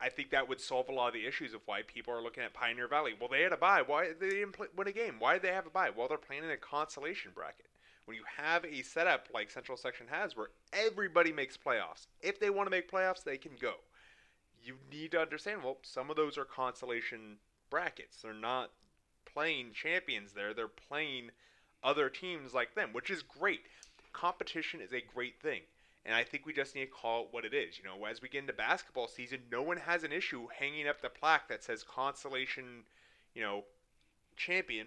I 0.00 0.08
think 0.08 0.30
that 0.30 0.48
would 0.48 0.60
solve 0.60 0.88
a 0.88 0.92
lot 0.92 1.08
of 1.08 1.14
the 1.14 1.26
issues 1.26 1.54
of 1.54 1.60
why 1.66 1.82
people 1.82 2.12
are 2.12 2.22
looking 2.22 2.42
at 2.42 2.52
Pioneer 2.52 2.88
Valley. 2.88 3.14
Well, 3.18 3.30
they 3.30 3.42
had 3.42 3.52
a 3.52 3.56
bye. 3.56 3.82
Why 3.86 4.10
they 4.18 4.30
didn't 4.30 4.52
play, 4.52 4.66
win 4.76 4.88
a 4.88 4.92
game? 4.92 5.16
Why 5.18 5.34
did 5.34 5.42
they 5.42 5.52
have 5.52 5.66
a 5.66 5.70
bye? 5.70 5.90
Well, 5.94 6.08
they're 6.08 6.18
playing 6.18 6.44
in 6.44 6.50
a 6.50 6.56
consolation 6.56 7.30
bracket. 7.34 7.66
When 8.04 8.16
you 8.16 8.24
have 8.36 8.64
a 8.64 8.82
setup 8.82 9.28
like 9.32 9.50
Central 9.50 9.76
Section 9.76 10.06
has, 10.10 10.36
where 10.36 10.48
everybody 10.72 11.32
makes 11.32 11.56
playoffs, 11.56 12.06
if 12.20 12.38
they 12.38 12.50
want 12.50 12.66
to 12.66 12.70
make 12.70 12.90
playoffs, 12.90 13.24
they 13.24 13.36
can 13.36 13.52
go 13.58 13.74
you 14.66 14.74
need 14.90 15.10
to 15.12 15.20
understand 15.20 15.62
well 15.62 15.78
some 15.82 16.10
of 16.10 16.16
those 16.16 16.36
are 16.36 16.44
consolation 16.44 17.36
brackets 17.70 18.22
they're 18.22 18.34
not 18.34 18.70
playing 19.24 19.72
champions 19.72 20.32
there 20.32 20.52
they're 20.52 20.68
playing 20.68 21.30
other 21.82 22.08
teams 22.08 22.52
like 22.52 22.74
them 22.74 22.90
which 22.92 23.10
is 23.10 23.22
great 23.22 23.60
competition 24.12 24.80
is 24.80 24.92
a 24.92 25.00
great 25.14 25.40
thing 25.40 25.60
and 26.06 26.14
I 26.14 26.22
think 26.22 26.46
we 26.46 26.52
just 26.52 26.74
need 26.76 26.86
to 26.86 26.90
call 26.90 27.22
it 27.22 27.28
what 27.32 27.44
it 27.44 27.52
is. 27.52 27.78
You 27.78 27.84
know, 27.84 28.04
as 28.06 28.22
we 28.22 28.28
get 28.28 28.42
into 28.42 28.52
basketball 28.52 29.08
season, 29.08 29.40
no 29.50 29.60
one 29.60 29.76
has 29.76 30.04
an 30.04 30.12
issue 30.12 30.46
hanging 30.56 30.86
up 30.86 31.02
the 31.02 31.08
plaque 31.08 31.48
that 31.48 31.64
says 31.64 31.82
consolation, 31.82 32.84
you 33.34 33.42
know, 33.42 33.64
champion 34.36 34.86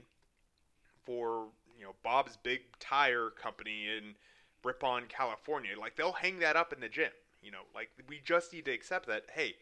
for, 1.06 1.48
you 1.78 1.84
know, 1.84 1.94
Bob's 2.04 2.38
Big 2.42 2.62
Tire 2.80 3.30
Company 3.30 3.88
in 3.90 4.16
Ripon, 4.64 5.04
California. 5.10 5.72
Like 5.78 5.98
they'll 5.98 6.14
hang 6.14 6.40
that 6.40 6.56
up 6.56 6.72
in 6.72 6.80
the 6.80 6.88
gym. 6.88 7.12
You 7.44 7.52
know, 7.52 7.64
like 7.76 7.90
we 8.08 8.22
just 8.24 8.54
need 8.54 8.64
to 8.66 8.72
accept 8.72 9.08
that, 9.08 9.24
hey, 9.34 9.56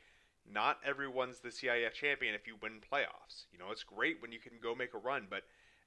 not 0.51 0.79
everyone's 0.85 1.39
the 1.39 1.49
CIF 1.49 1.93
champion 1.93 2.33
if 2.35 2.47
you 2.47 2.55
win 2.61 2.79
playoffs. 2.91 3.45
You 3.51 3.59
know, 3.59 3.71
it's 3.71 3.83
great 3.83 4.21
when 4.21 4.31
you 4.31 4.39
can 4.39 4.53
go 4.61 4.75
make 4.75 4.93
a 4.93 4.97
run, 4.97 5.27
but 5.29 5.43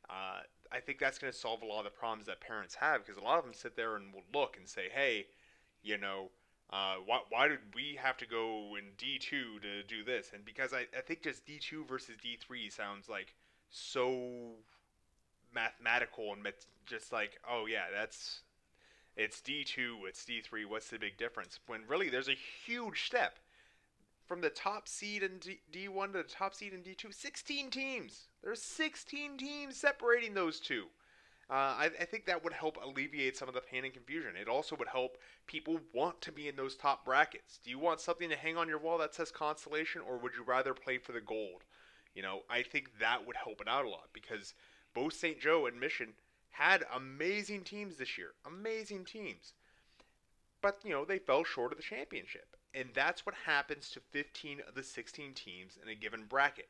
uh, 0.09 0.41
I 0.73 0.81
think 0.81 0.99
that's 0.99 1.19
going 1.19 1.33
to 1.33 1.39
solve 1.39 1.63
a 1.63 1.67
lot 1.67 1.79
of 1.79 1.85
the 1.85 1.91
problems 1.91 2.27
that 2.27 2.41
parents 2.41 2.75
have 2.77 3.05
because 3.05 3.21
a 3.21 3.25
lot 3.25 3.39
of 3.39 3.45
them 3.45 3.55
sit 3.55 3.77
there 3.77 3.97
and 3.97 4.13
will 4.13 4.25
look 4.35 4.57
and 4.57 4.69
say, 4.69 4.89
hey, 4.93 5.27
you 5.83 5.99
know, 5.99 6.31
uh, 6.71 6.97
why, 7.05 7.21
why 7.31 7.49
did 7.49 7.59
we 7.75 7.99
have 8.01 8.17
to 8.19 8.27
go 8.27 8.77
in 8.77 8.85
D2 8.97 9.63
to 9.63 9.83
do 9.89 10.05
this? 10.05 10.31
And 10.35 10.45
because 10.45 10.73
I, 10.73 10.87
I 10.97 11.01
think 11.01 11.23
just 11.23 11.47
D2 11.47 11.87
versus 11.89 12.17
D3 12.25 12.73
sounds 12.73 13.09
like 13.09 13.35
so 13.71 14.53
mathematical 15.55 16.33
and 16.33 16.47
just 16.87 17.13
like, 17.13 17.39
oh, 17.49 17.67
yeah, 17.67 17.85
that's 17.93 18.43
it's 19.17 19.41
D2, 19.41 20.09
it's 20.09 20.25
D3, 20.25 20.67
what's 20.67 20.89
the 20.89 20.99
big 20.99 21.19
difference? 21.19 21.59
When 21.67 21.83
really 21.89 22.09
there's 22.09 22.29
a 22.29 22.37
huge 22.65 23.07
step 23.07 23.39
from 24.31 24.41
the 24.41 24.49
top 24.49 24.87
seed 24.87 25.25
in 25.25 25.41
D- 25.73 25.89
1 25.89 26.13
to 26.13 26.19
the 26.19 26.23
top 26.23 26.55
seed 26.55 26.73
in 26.73 26.83
D2, 26.83 27.13
16 27.13 27.69
teams. 27.69 28.29
There's 28.45 28.63
16 28.63 29.37
teams 29.37 29.77
separating 29.77 30.35
those 30.35 30.61
two. 30.61 30.85
Uh, 31.51 31.55
I, 31.55 31.91
I, 32.01 32.05
think 32.05 32.27
that 32.27 32.45
would 32.45 32.53
help 32.53 32.79
alleviate 32.81 33.37
some 33.37 33.49
of 33.49 33.55
the 33.55 33.61
pain 33.61 33.85
and 33.85 33.93
confusion. 33.93 34.37
It 34.41 34.47
also 34.47 34.77
would 34.77 34.87
help 34.87 35.19
people 35.49 35.81
want 35.93 36.21
to 36.21 36.31
be 36.31 36.47
in 36.47 36.55
those 36.55 36.77
top 36.77 37.05
brackets. 37.05 37.59
Do 37.65 37.71
you 37.71 37.81
want 37.81 37.99
something 37.99 38.31
to 38.31 38.37
hang 38.37 38.57
on 38.57 38.69
your 38.69 38.79
wall 38.79 38.99
that 38.99 39.17
says 39.17 39.33
consolation, 39.33 40.01
or 40.01 40.17
would 40.17 40.37
you 40.37 40.45
rather 40.45 40.75
play 40.75 40.99
for 40.99 41.11
the 41.11 41.21
gold? 41.21 41.65
You 42.15 42.23
know, 42.23 42.43
I 42.49 42.63
think 42.63 43.01
that 43.01 43.27
would 43.27 43.35
help 43.35 43.61
it 43.61 43.67
out 43.67 43.85
a 43.85 43.89
lot 43.89 44.11
because 44.13 44.55
both 44.95 45.15
St. 45.15 45.41
Joe 45.41 45.67
and 45.67 45.81
Mission 45.81 46.11
had 46.51 46.85
amazing 46.95 47.63
teams 47.63 47.97
this 47.97 48.17
year. 48.17 48.29
Amazing 48.47 49.07
teams. 49.07 49.55
But, 50.63 50.79
you 50.85 50.91
know, 50.91 51.05
they 51.05 51.19
fell 51.19 51.43
short 51.43 51.73
of 51.73 51.79
the 51.79 51.83
championship. 51.83 52.57
And 52.75 52.91
that's 52.95 53.27
what 53.27 53.35
happens 53.47 53.91
to 53.91 54.01
15 54.13 54.61
of 54.69 54.75
the 54.75 54.83
16 54.83 55.35
teams 55.35 55.79
in 55.83 55.89
a 55.89 55.95
given 55.95 56.25
bracket. 56.29 56.69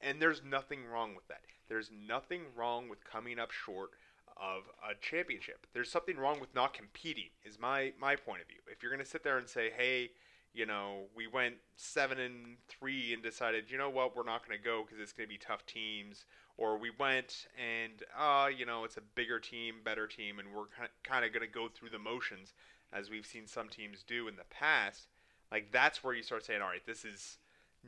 And 0.00 0.20
there's 0.20 0.42
nothing 0.44 0.86
wrong 0.86 1.14
with 1.14 1.28
that. 1.28 1.42
There's 1.68 1.90
nothing 1.90 2.42
wrong 2.56 2.88
with 2.88 3.04
coming 3.04 3.38
up 3.38 3.50
short 3.50 3.90
of 4.36 4.64
a 4.88 4.94
championship. 5.00 5.66
There's 5.72 5.90
something 5.90 6.16
wrong 6.16 6.40
with 6.40 6.54
not 6.54 6.72
competing, 6.72 7.30
is 7.44 7.58
my, 7.58 7.92
my 8.00 8.16
point 8.16 8.42
of 8.42 8.48
view. 8.48 8.60
If 8.70 8.82
you're 8.82 8.92
going 8.92 9.04
to 9.04 9.10
sit 9.10 9.24
there 9.24 9.38
and 9.38 9.48
say, 9.48 9.70
hey, 9.76 10.10
you 10.54 10.66
know, 10.66 11.02
we 11.14 11.26
went 11.26 11.56
seven 11.76 12.18
and 12.18 12.56
three 12.68 13.12
and 13.12 13.22
decided, 13.22 13.70
you 13.70 13.78
know 13.78 13.90
what, 13.90 14.16
we're 14.16 14.24
not 14.24 14.46
going 14.46 14.58
to 14.58 14.64
go 14.64 14.82
because 14.82 15.00
it's 15.00 15.12
going 15.12 15.28
to 15.28 15.32
be 15.32 15.38
tough 15.38 15.66
teams, 15.66 16.24
or 16.56 16.78
we 16.78 16.90
went 16.98 17.46
and, 17.56 18.02
uh, 18.18 18.48
you 18.56 18.64
know, 18.64 18.84
it's 18.84 18.96
a 18.96 19.02
bigger 19.14 19.38
team, 19.38 19.76
better 19.84 20.06
team, 20.06 20.38
and 20.38 20.48
we're 20.54 20.66
kind 21.04 21.24
of 21.24 21.32
going 21.32 21.46
to 21.46 21.52
go 21.52 21.68
through 21.68 21.90
the 21.90 21.98
motions 21.98 22.52
as 22.92 23.10
we've 23.10 23.26
seen 23.26 23.46
some 23.46 23.68
teams 23.68 24.02
do 24.02 24.28
in 24.28 24.36
the 24.36 24.44
past. 24.50 25.08
Like 25.50 25.72
that's 25.72 26.04
where 26.04 26.14
you 26.14 26.22
start 26.22 26.44
saying, 26.44 26.62
all 26.62 26.68
right, 26.68 26.86
this 26.86 27.04
is 27.04 27.38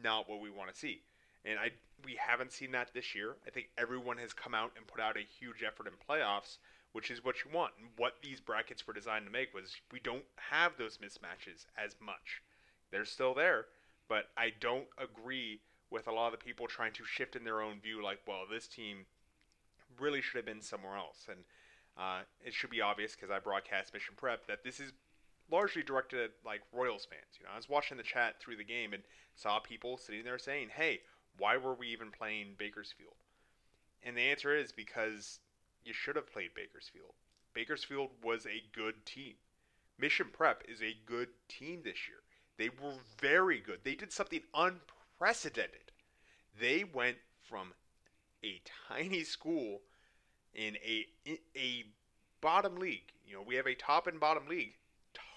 not 0.01 0.29
what 0.29 0.41
we 0.41 0.51
want 0.51 0.73
to 0.73 0.79
see. 0.79 1.03
And 1.45 1.59
I 1.59 1.71
we 2.05 2.17
haven't 2.19 2.53
seen 2.53 2.73
that 2.73 2.93
this 2.95 3.15
year. 3.15 3.37
I 3.47 3.51
think 3.51 3.69
everyone 3.77 4.19
has 4.19 4.33
come 4.33 4.55
out 4.55 4.73
and 4.77 4.87
put 4.87 5.01
out 5.01 5.17
a 5.17 5.21
huge 5.21 5.63
effort 5.63 5.87
in 5.87 5.93
playoffs, 6.09 6.59
which 6.93 7.11
is 7.11 7.25
what 7.25 7.37
you 7.45 7.51
want. 7.53 7.73
And 7.79 7.89
what 7.97 8.15
these 8.23 8.41
brackets 8.41 8.87
were 8.87 8.95
designed 8.95 9.27
to 9.27 9.33
make 9.33 9.55
was 9.55 9.77
we 9.93 10.01
don't 10.01 10.25
have 10.51 10.73
those 10.79 10.99
mismatches 10.99 11.67
as 11.77 11.97
much. 12.01 12.43
They're 12.91 13.05
still 13.05 13.35
there, 13.35 13.67
but 14.09 14.27
I 14.37 14.53
don't 14.59 14.87
agree 14.99 15.61
with 15.91 16.07
a 16.07 16.13
lot 16.13 16.33
of 16.33 16.39
the 16.39 16.45
people 16.45 16.67
trying 16.67 16.93
to 16.95 17.05
shift 17.05 17.37
in 17.37 17.45
their 17.45 17.61
own 17.61 17.81
view 17.81 18.03
like, 18.03 18.21
well, 18.27 18.43
this 18.51 18.67
team 18.67 19.07
really 19.99 20.23
should 20.23 20.37
have 20.37 20.47
been 20.47 20.63
somewhere 20.63 20.97
else. 20.97 21.27
And 21.29 21.41
uh, 21.99 22.21
it 22.45 22.55
should 22.55 22.71
be 22.71 22.81
obvious 22.81 23.15
because 23.15 23.31
I 23.31 23.39
broadcast 23.39 23.93
Mission 23.93 24.15
Prep 24.17 24.47
that 24.47 24.65
this 24.65 24.81
is 24.81 24.93
largely 25.51 25.83
directed 25.83 26.21
at 26.21 26.31
like 26.45 26.63
Royals 26.73 27.07
fans. 27.07 27.39
You 27.39 27.47
know, 27.47 27.53
I 27.53 27.57
was 27.57 27.69
watching 27.69 27.97
the 27.97 28.03
chat 28.03 28.41
through 28.41 28.57
the 28.57 28.65
game 28.65 28.93
and 28.93 29.03
saw 29.35 29.59
people 29.59 29.97
sitting 29.97 30.25
there 30.25 30.39
saying, 30.39 30.71
"Hey, 30.71 31.03
why 31.37 31.57
were 31.57 31.75
we 31.75 31.89
even 31.89 32.11
playing 32.11 32.55
Bakersfield?" 32.59 33.17
And 34.03 34.17
the 34.17 34.23
answer 34.23 34.57
is 34.57 34.73
because 34.73 35.41
you 35.85 35.93
should 35.93 36.17
have 36.17 36.33
played 36.33 36.55
Bakersfield. 36.55 37.15
Bakersfield 37.53 38.11
was 38.23 38.47
a 38.47 38.63
good 38.73 39.05
team. 39.05 39.35
Mission 39.99 40.29
Prep 40.33 40.63
is 40.67 40.81
a 40.81 40.97
good 41.05 41.29
team 41.49 41.83
this 41.83 42.09
year. 42.09 42.23
They 42.57 42.69
were 42.69 42.95
very 43.19 43.61
good. 43.61 43.81
They 43.85 43.95
did 43.95 44.13
something 44.13 44.43
unprecedented. 44.55 45.93
They 46.59 46.85
went 46.85 47.19
from 47.43 47.75
a 48.45 48.61
tiny 48.89 49.25
school 49.25 49.83
in 50.55 50.77
a 50.77 51.07
a 51.57 51.85
bottom 52.41 52.77
league. 52.77 53.13
You 53.27 53.37
know, 53.37 53.43
we 53.43 53.57
have 53.57 53.67
a 53.67 53.75
top 53.75 54.07
and 54.07 54.19
bottom 54.19 54.49
league. 54.49 54.75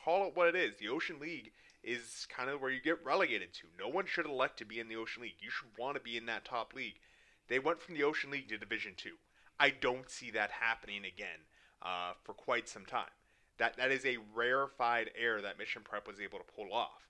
Call 0.03 0.27
it 0.27 0.35
what 0.35 0.47
it 0.47 0.55
is. 0.55 0.77
The 0.77 0.89
Ocean 0.89 1.19
League 1.19 1.51
is 1.83 2.27
kind 2.35 2.49
of 2.49 2.61
where 2.61 2.71
you 2.71 2.81
get 2.81 3.03
relegated 3.05 3.53
to. 3.53 3.67
No 3.79 3.87
one 3.87 4.05
should 4.05 4.25
elect 4.25 4.57
to 4.59 4.65
be 4.65 4.79
in 4.79 4.87
the 4.87 4.95
Ocean 4.95 5.23
League. 5.23 5.35
You 5.39 5.49
should 5.49 5.69
want 5.77 5.95
to 5.95 6.01
be 6.01 6.17
in 6.17 6.25
that 6.25 6.45
top 6.45 6.73
league. 6.73 6.99
They 7.47 7.59
went 7.59 7.81
from 7.81 7.95
the 7.95 8.03
Ocean 8.03 8.31
League 8.31 8.49
to 8.49 8.57
Division 8.57 8.93
Two. 8.95 9.15
I 9.59 9.69
don't 9.69 10.09
see 10.09 10.31
that 10.31 10.51
happening 10.51 11.03
again 11.05 11.45
uh, 11.81 12.13
for 12.23 12.33
quite 12.33 12.67
some 12.67 12.85
time. 12.85 13.11
That 13.57 13.77
that 13.77 13.91
is 13.91 14.05
a 14.05 14.17
rarefied 14.33 15.11
air 15.19 15.41
that 15.41 15.59
Mission 15.59 15.83
Prep 15.83 16.07
was 16.07 16.19
able 16.19 16.39
to 16.39 16.45
pull 16.55 16.73
off. 16.73 17.07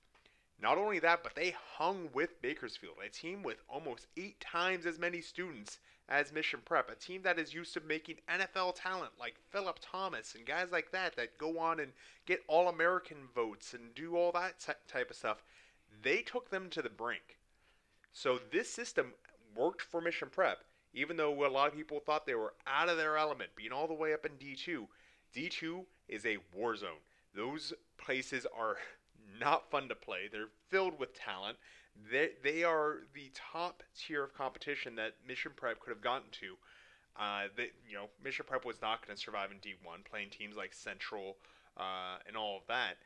Not 0.64 0.78
only 0.78 1.00
that, 1.00 1.24
but 1.24 1.36
they 1.36 1.54
hung 1.76 2.08
with 2.14 2.42
Bakersfield, 2.42 2.96
a 3.06 3.10
team 3.10 3.44
with 3.44 3.58
almost 3.68 4.08
eight 4.16 4.40
times 4.40 4.86
as 4.86 4.98
many 4.98 5.20
students 5.20 5.80
as 6.08 6.32
Mission 6.32 6.62
Prep, 6.64 6.90
a 6.90 6.96
team 6.96 7.22
that 7.24 7.38
is 7.38 7.54
used 7.54 7.74
to 7.74 7.82
making 7.82 8.16
NFL 8.30 8.76
talent 8.76 9.12
like 9.20 9.36
Philip 9.50 9.80
Thomas 9.82 10.36
and 10.36 10.46
guys 10.46 10.72
like 10.72 10.90
that 10.94 11.18
that 11.18 11.38
go 11.38 11.60
on 11.60 11.82
and 11.82 11.92
get 12.26 12.46
All 12.48 12.70
American 12.70 13.18
votes 13.36 13.74
and 13.74 13.94
do 13.94 14.16
all 14.16 14.32
that 14.32 14.66
type 14.88 15.10
of 15.10 15.18
stuff. 15.18 15.44
They 16.02 16.22
took 16.22 16.50
them 16.50 16.70
to 16.70 16.82
the 16.82 16.90
brink. 16.90 17.40
So 18.14 18.40
this 18.50 18.70
system 18.70 19.16
worked 19.54 19.82
for 19.82 20.00
Mission 20.00 20.30
Prep, 20.32 20.64
even 20.94 21.18
though 21.18 21.46
a 21.46 21.52
lot 21.52 21.68
of 21.68 21.76
people 21.76 22.00
thought 22.00 22.26
they 22.26 22.36
were 22.36 22.54
out 22.66 22.88
of 22.88 22.96
their 22.96 23.18
element, 23.18 23.50
being 23.58 23.74
all 23.74 23.90
the 23.90 23.94
way 23.94 24.14
up 24.14 24.26
in 24.26 24.32
D2. 24.34 24.88
D2 25.36 25.84
is 26.08 26.26
a 26.26 26.38
war 26.56 26.78
zone. 26.78 27.02
Those 27.36 27.74
places 27.98 28.48
are 28.58 28.78
not 29.44 29.70
fun 29.70 29.90
to 29.90 29.96
play. 29.96 30.30
They're 30.32 30.50
filled 30.70 31.00
with 31.00 31.14
talent. 31.14 31.58
They, 32.12 32.32
they 32.44 32.64
are 32.64 33.00
the 33.14 33.32
top 33.34 33.84
tier 33.96 34.24
of 34.24 34.34
competition 34.34 34.96
that 34.96 35.14
Mission 35.28 35.52
Prep 35.56 35.80
could 35.80 35.92
have 35.92 36.02
gotten 36.02 36.30
to. 36.32 36.56
Uh, 37.20 37.44
they, 37.56 37.70
you 37.88 37.96
know, 37.96 38.10
Mission 38.24 38.46
Prep 38.48 38.66
was 38.66 38.82
not 38.82 39.06
going 39.06 39.16
to 39.16 39.22
survive 39.22 39.52
in 39.52 39.58
D1, 39.58 40.04
playing 40.10 40.30
teams 40.30 40.56
like 40.56 40.74
Central 40.74 41.38
uh, 41.78 42.18
and 42.28 42.36
all 42.36 42.58
of 42.58 42.64
that. 42.68 42.98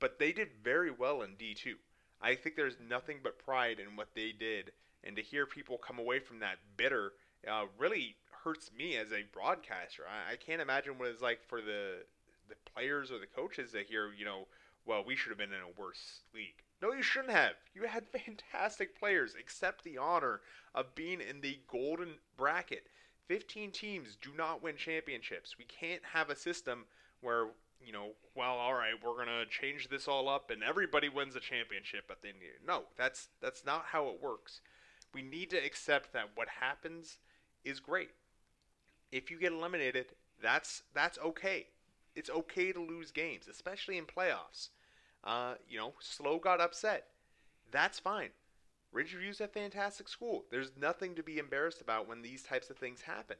But 0.00 0.18
they 0.18 0.32
did 0.32 0.48
very 0.62 0.90
well 0.90 1.22
in 1.22 1.30
D2. 1.30 1.74
I 2.20 2.34
think 2.34 2.56
there's 2.56 2.76
nothing 2.88 3.18
but 3.22 3.38
pride 3.38 3.78
in 3.78 3.96
what 3.96 4.08
they 4.14 4.32
did, 4.32 4.72
and 5.04 5.14
to 5.16 5.22
hear 5.22 5.46
people 5.46 5.78
come 5.78 5.98
away 5.98 6.18
from 6.18 6.40
that 6.40 6.56
bitter 6.76 7.12
uh, 7.48 7.66
really 7.78 8.16
hurts 8.42 8.70
me 8.76 8.96
as 8.96 9.12
a 9.12 9.24
broadcaster. 9.32 10.04
I, 10.08 10.32
I 10.32 10.36
can't 10.36 10.62
imagine 10.62 10.98
what 10.98 11.08
it's 11.08 11.22
like 11.22 11.40
for 11.46 11.60
the 11.60 12.04
the 12.48 12.56
players 12.74 13.10
or 13.10 13.18
the 13.18 13.26
coaches 13.26 13.72
to 13.72 13.82
hear, 13.82 14.10
you 14.16 14.24
know, 14.24 14.46
well, 14.86 15.02
we 15.04 15.16
should 15.16 15.30
have 15.30 15.38
been 15.38 15.52
in 15.52 15.62
a 15.62 15.80
worse 15.80 16.20
league. 16.34 16.62
No, 16.82 16.92
you 16.92 17.02
shouldn't 17.02 17.32
have. 17.32 17.54
You 17.74 17.84
had 17.84 18.04
fantastic 18.24 18.98
players. 18.98 19.34
Accept 19.38 19.84
the 19.84 19.98
honor 19.98 20.40
of 20.74 20.94
being 20.94 21.20
in 21.20 21.40
the 21.40 21.58
golden 21.70 22.14
bracket. 22.36 22.86
15 23.28 23.70
teams 23.70 24.18
do 24.20 24.30
not 24.36 24.62
win 24.62 24.76
championships. 24.76 25.56
We 25.58 25.64
can't 25.64 26.02
have 26.12 26.28
a 26.28 26.36
system 26.36 26.84
where, 27.22 27.46
you 27.80 27.92
know, 27.92 28.10
well, 28.34 28.54
all 28.54 28.74
right, 28.74 28.92
we're 29.02 29.14
going 29.14 29.28
to 29.28 29.46
change 29.46 29.88
this 29.88 30.06
all 30.06 30.28
up 30.28 30.50
and 30.50 30.62
everybody 30.62 31.08
wins 31.08 31.34
a 31.36 31.40
championship 31.40 32.04
at 32.10 32.20
the 32.20 32.28
end 32.28 32.38
No, 32.66 32.84
that's 32.96 33.28
that's 33.40 33.64
not 33.64 33.86
how 33.92 34.08
it 34.08 34.22
works. 34.22 34.60
We 35.14 35.22
need 35.22 35.50
to 35.50 35.56
accept 35.56 36.12
that 36.12 36.30
what 36.34 36.48
happens 36.60 37.18
is 37.64 37.80
great. 37.80 38.10
If 39.10 39.30
you 39.30 39.38
get 39.38 39.52
eliminated, 39.52 40.06
that's 40.42 40.82
that's 40.92 41.18
okay. 41.18 41.68
It's 42.14 42.30
okay 42.30 42.72
to 42.72 42.80
lose 42.80 43.10
games, 43.10 43.48
especially 43.48 43.98
in 43.98 44.04
playoffs. 44.04 44.68
Uh, 45.22 45.54
you 45.68 45.78
know, 45.78 45.94
Slow 46.00 46.38
got 46.38 46.60
upset. 46.60 47.06
That's 47.70 47.98
fine. 47.98 48.30
Ridgeview's 48.94 49.40
a 49.40 49.48
fantastic 49.48 50.08
school. 50.08 50.44
There's 50.50 50.72
nothing 50.80 51.14
to 51.16 51.22
be 51.22 51.38
embarrassed 51.38 51.80
about 51.80 52.08
when 52.08 52.22
these 52.22 52.42
types 52.42 52.70
of 52.70 52.76
things 52.76 53.02
happen. 53.02 53.36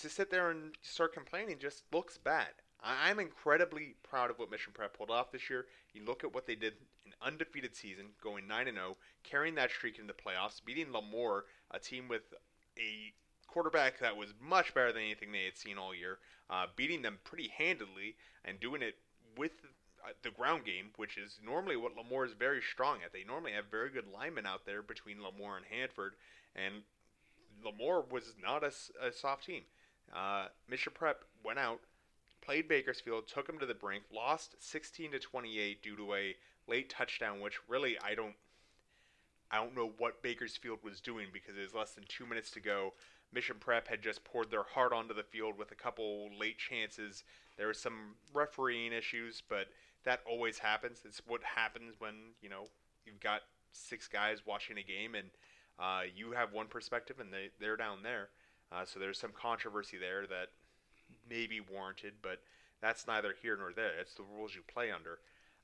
To 0.00 0.08
sit 0.08 0.30
there 0.30 0.50
and 0.50 0.74
start 0.82 1.14
complaining 1.14 1.58
just 1.58 1.84
looks 1.92 2.18
bad. 2.18 2.48
I'm 2.82 3.18
incredibly 3.18 3.96
proud 4.02 4.30
of 4.30 4.38
what 4.38 4.50
Mission 4.50 4.72
Prep 4.72 4.96
pulled 4.96 5.10
off 5.10 5.32
this 5.32 5.50
year. 5.50 5.66
You 5.92 6.04
look 6.04 6.24
at 6.24 6.34
what 6.34 6.46
they 6.46 6.54
did 6.54 6.74
an 7.04 7.12
undefeated 7.22 7.76
season, 7.76 8.06
going 8.22 8.46
9 8.46 8.66
0, 8.72 8.96
carrying 9.22 9.54
that 9.56 9.70
streak 9.70 9.98
into 9.98 10.12
the 10.12 10.22
playoffs, 10.22 10.64
beating 10.64 10.86
Lemoore, 10.86 11.42
a 11.70 11.78
team 11.78 12.08
with 12.08 12.22
a 12.78 13.12
quarterback 13.52 13.98
that 13.98 14.16
was 14.16 14.34
much 14.40 14.74
better 14.74 14.92
than 14.92 15.02
anything 15.02 15.32
they 15.32 15.44
had 15.44 15.58
seen 15.58 15.78
all 15.78 15.94
year, 15.94 16.18
uh, 16.48 16.66
beating 16.76 17.02
them 17.02 17.18
pretty 17.24 17.48
handedly, 17.56 18.16
and 18.44 18.60
doing 18.60 18.82
it 18.82 18.96
with 19.36 19.52
uh, 20.04 20.10
the 20.22 20.30
ground 20.30 20.64
game, 20.64 20.90
which 20.96 21.16
is 21.16 21.38
normally 21.44 21.76
what 21.76 21.92
Lemoore 21.96 22.26
is 22.26 22.32
very 22.32 22.60
strong 22.62 22.98
at. 23.04 23.12
They 23.12 23.24
normally 23.24 23.52
have 23.52 23.66
very 23.70 23.90
good 23.90 24.06
linemen 24.12 24.46
out 24.46 24.66
there 24.66 24.82
between 24.82 25.18
Lemoore 25.18 25.56
and 25.56 25.66
Hanford, 25.70 26.14
and 26.54 26.82
Lemoore 27.64 28.10
was 28.10 28.34
not 28.42 28.64
a, 28.64 28.72
a 29.04 29.12
soft 29.12 29.44
team. 29.44 29.62
Uh, 30.14 30.46
Mission 30.68 30.92
Prep 30.94 31.24
went 31.44 31.58
out, 31.58 31.80
played 32.40 32.68
Bakersfield, 32.68 33.28
took 33.28 33.46
them 33.46 33.58
to 33.58 33.66
the 33.66 33.74
brink, 33.74 34.04
lost 34.12 34.56
16 34.58 35.12
to 35.12 35.18
28 35.18 35.82
due 35.82 35.96
to 35.96 36.14
a 36.14 36.34
late 36.66 36.90
touchdown, 36.90 37.40
which 37.40 37.58
really 37.68 37.98
I 37.98 38.14
don't 38.14 38.34
I 39.50 39.56
don't 39.56 39.74
know 39.74 39.92
what 39.98 40.22
Bakersfield 40.22 40.78
was 40.82 41.00
doing 41.00 41.26
because 41.32 41.56
it 41.56 41.62
was 41.62 41.74
less 41.74 41.92
than 41.92 42.04
two 42.08 42.26
minutes 42.26 42.50
to 42.52 42.60
go. 42.60 42.92
Mission 43.32 43.56
Prep 43.58 43.88
had 43.88 44.02
just 44.02 44.24
poured 44.24 44.50
their 44.50 44.62
heart 44.62 44.92
onto 44.92 45.14
the 45.14 45.22
field 45.22 45.58
with 45.58 45.70
a 45.72 45.76
couple 45.76 46.30
late 46.38 46.58
chances. 46.58 47.24
There 47.56 47.66
were 47.66 47.74
some 47.74 48.14
refereeing 48.32 48.92
issues, 48.92 49.42
but 49.48 49.68
that 50.04 50.20
always 50.28 50.58
happens. 50.58 51.02
It's 51.04 51.22
what 51.26 51.42
happens 51.42 51.94
when 51.98 52.14
you 52.42 52.48
know 52.48 52.64
you've 53.04 53.20
got 53.20 53.42
six 53.72 54.08
guys 54.08 54.46
watching 54.46 54.78
a 54.78 54.82
game 54.82 55.14
and 55.14 55.28
uh, 55.78 56.02
you 56.14 56.32
have 56.32 56.52
one 56.52 56.66
perspective 56.66 57.20
and 57.20 57.32
they 57.32 57.50
they're 57.60 57.76
down 57.76 58.02
there. 58.02 58.28
Uh, 58.72 58.84
so 58.84 58.98
there's 59.00 59.18
some 59.18 59.32
controversy 59.32 59.96
there 59.98 60.26
that 60.26 60.48
may 61.28 61.46
be 61.46 61.60
warranted, 61.60 62.14
but 62.22 62.40
that's 62.80 63.06
neither 63.06 63.34
here 63.42 63.56
nor 63.56 63.72
there. 63.72 63.92
It's 64.00 64.14
the 64.14 64.22
rules 64.22 64.54
you 64.54 64.62
play 64.72 64.90
under. 64.90 65.18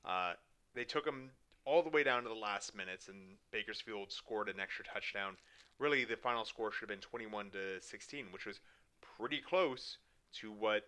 Uh, 0.05 0.33
they 0.75 0.83
took 0.83 1.05
them 1.05 1.31
all 1.67 1.83
the 1.83 1.89
way 1.89 2.01
down 2.01 2.23
to 2.23 2.29
the 2.29 2.35
last 2.35 2.73
minutes, 2.73 3.09
and 3.09 3.35
Bakersfield 3.51 4.11
scored 4.11 4.47
an 4.47 4.59
extra 4.59 4.85
touchdown. 4.85 5.35
Really, 5.79 6.05
the 6.05 6.15
final 6.15 6.45
score 6.45 6.71
should 6.71 6.89
have 6.89 6.99
been 6.99 7.01
21 7.01 7.49
to 7.51 7.81
16, 7.81 8.27
which 8.31 8.45
was 8.45 8.61
pretty 9.01 9.39
close 9.39 9.97
to 10.35 10.49
what 10.49 10.85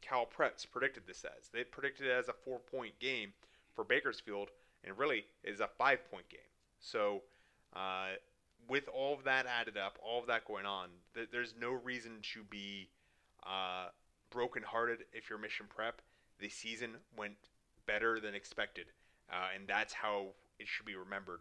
Cal 0.00 0.26
Preps 0.26 0.66
predicted 0.70 1.02
this 1.06 1.24
as. 1.24 1.48
They 1.52 1.64
predicted 1.64 2.06
it 2.06 2.12
as 2.12 2.28
a 2.28 2.32
four 2.32 2.58
point 2.58 2.98
game 2.98 3.34
for 3.74 3.84
Bakersfield, 3.84 4.48
and 4.82 4.96
really 4.98 5.26
is 5.44 5.60
a 5.60 5.68
five 5.68 6.10
point 6.10 6.28
game. 6.30 6.40
So, 6.80 7.22
uh, 7.74 8.16
with 8.68 8.88
all 8.88 9.14
of 9.14 9.24
that 9.24 9.46
added 9.46 9.76
up, 9.76 9.98
all 10.02 10.20
of 10.20 10.26
that 10.28 10.46
going 10.46 10.66
on, 10.66 10.88
th- 11.14 11.28
there's 11.30 11.54
no 11.60 11.72
reason 11.72 12.12
to 12.34 12.42
be 12.48 12.88
uh, 13.46 13.88
brokenhearted 14.30 15.04
if 15.12 15.28
you're 15.28 15.38
Mission 15.38 15.66
Prep. 15.68 16.00
The 16.38 16.48
season 16.48 16.96
went 17.16 17.36
better 17.86 18.18
than 18.18 18.34
expected, 18.34 18.86
uh, 19.30 19.48
and 19.54 19.66
that's 19.66 19.92
how 19.92 20.28
it 20.58 20.66
should 20.68 20.86
be 20.86 20.96
remembered. 20.96 21.40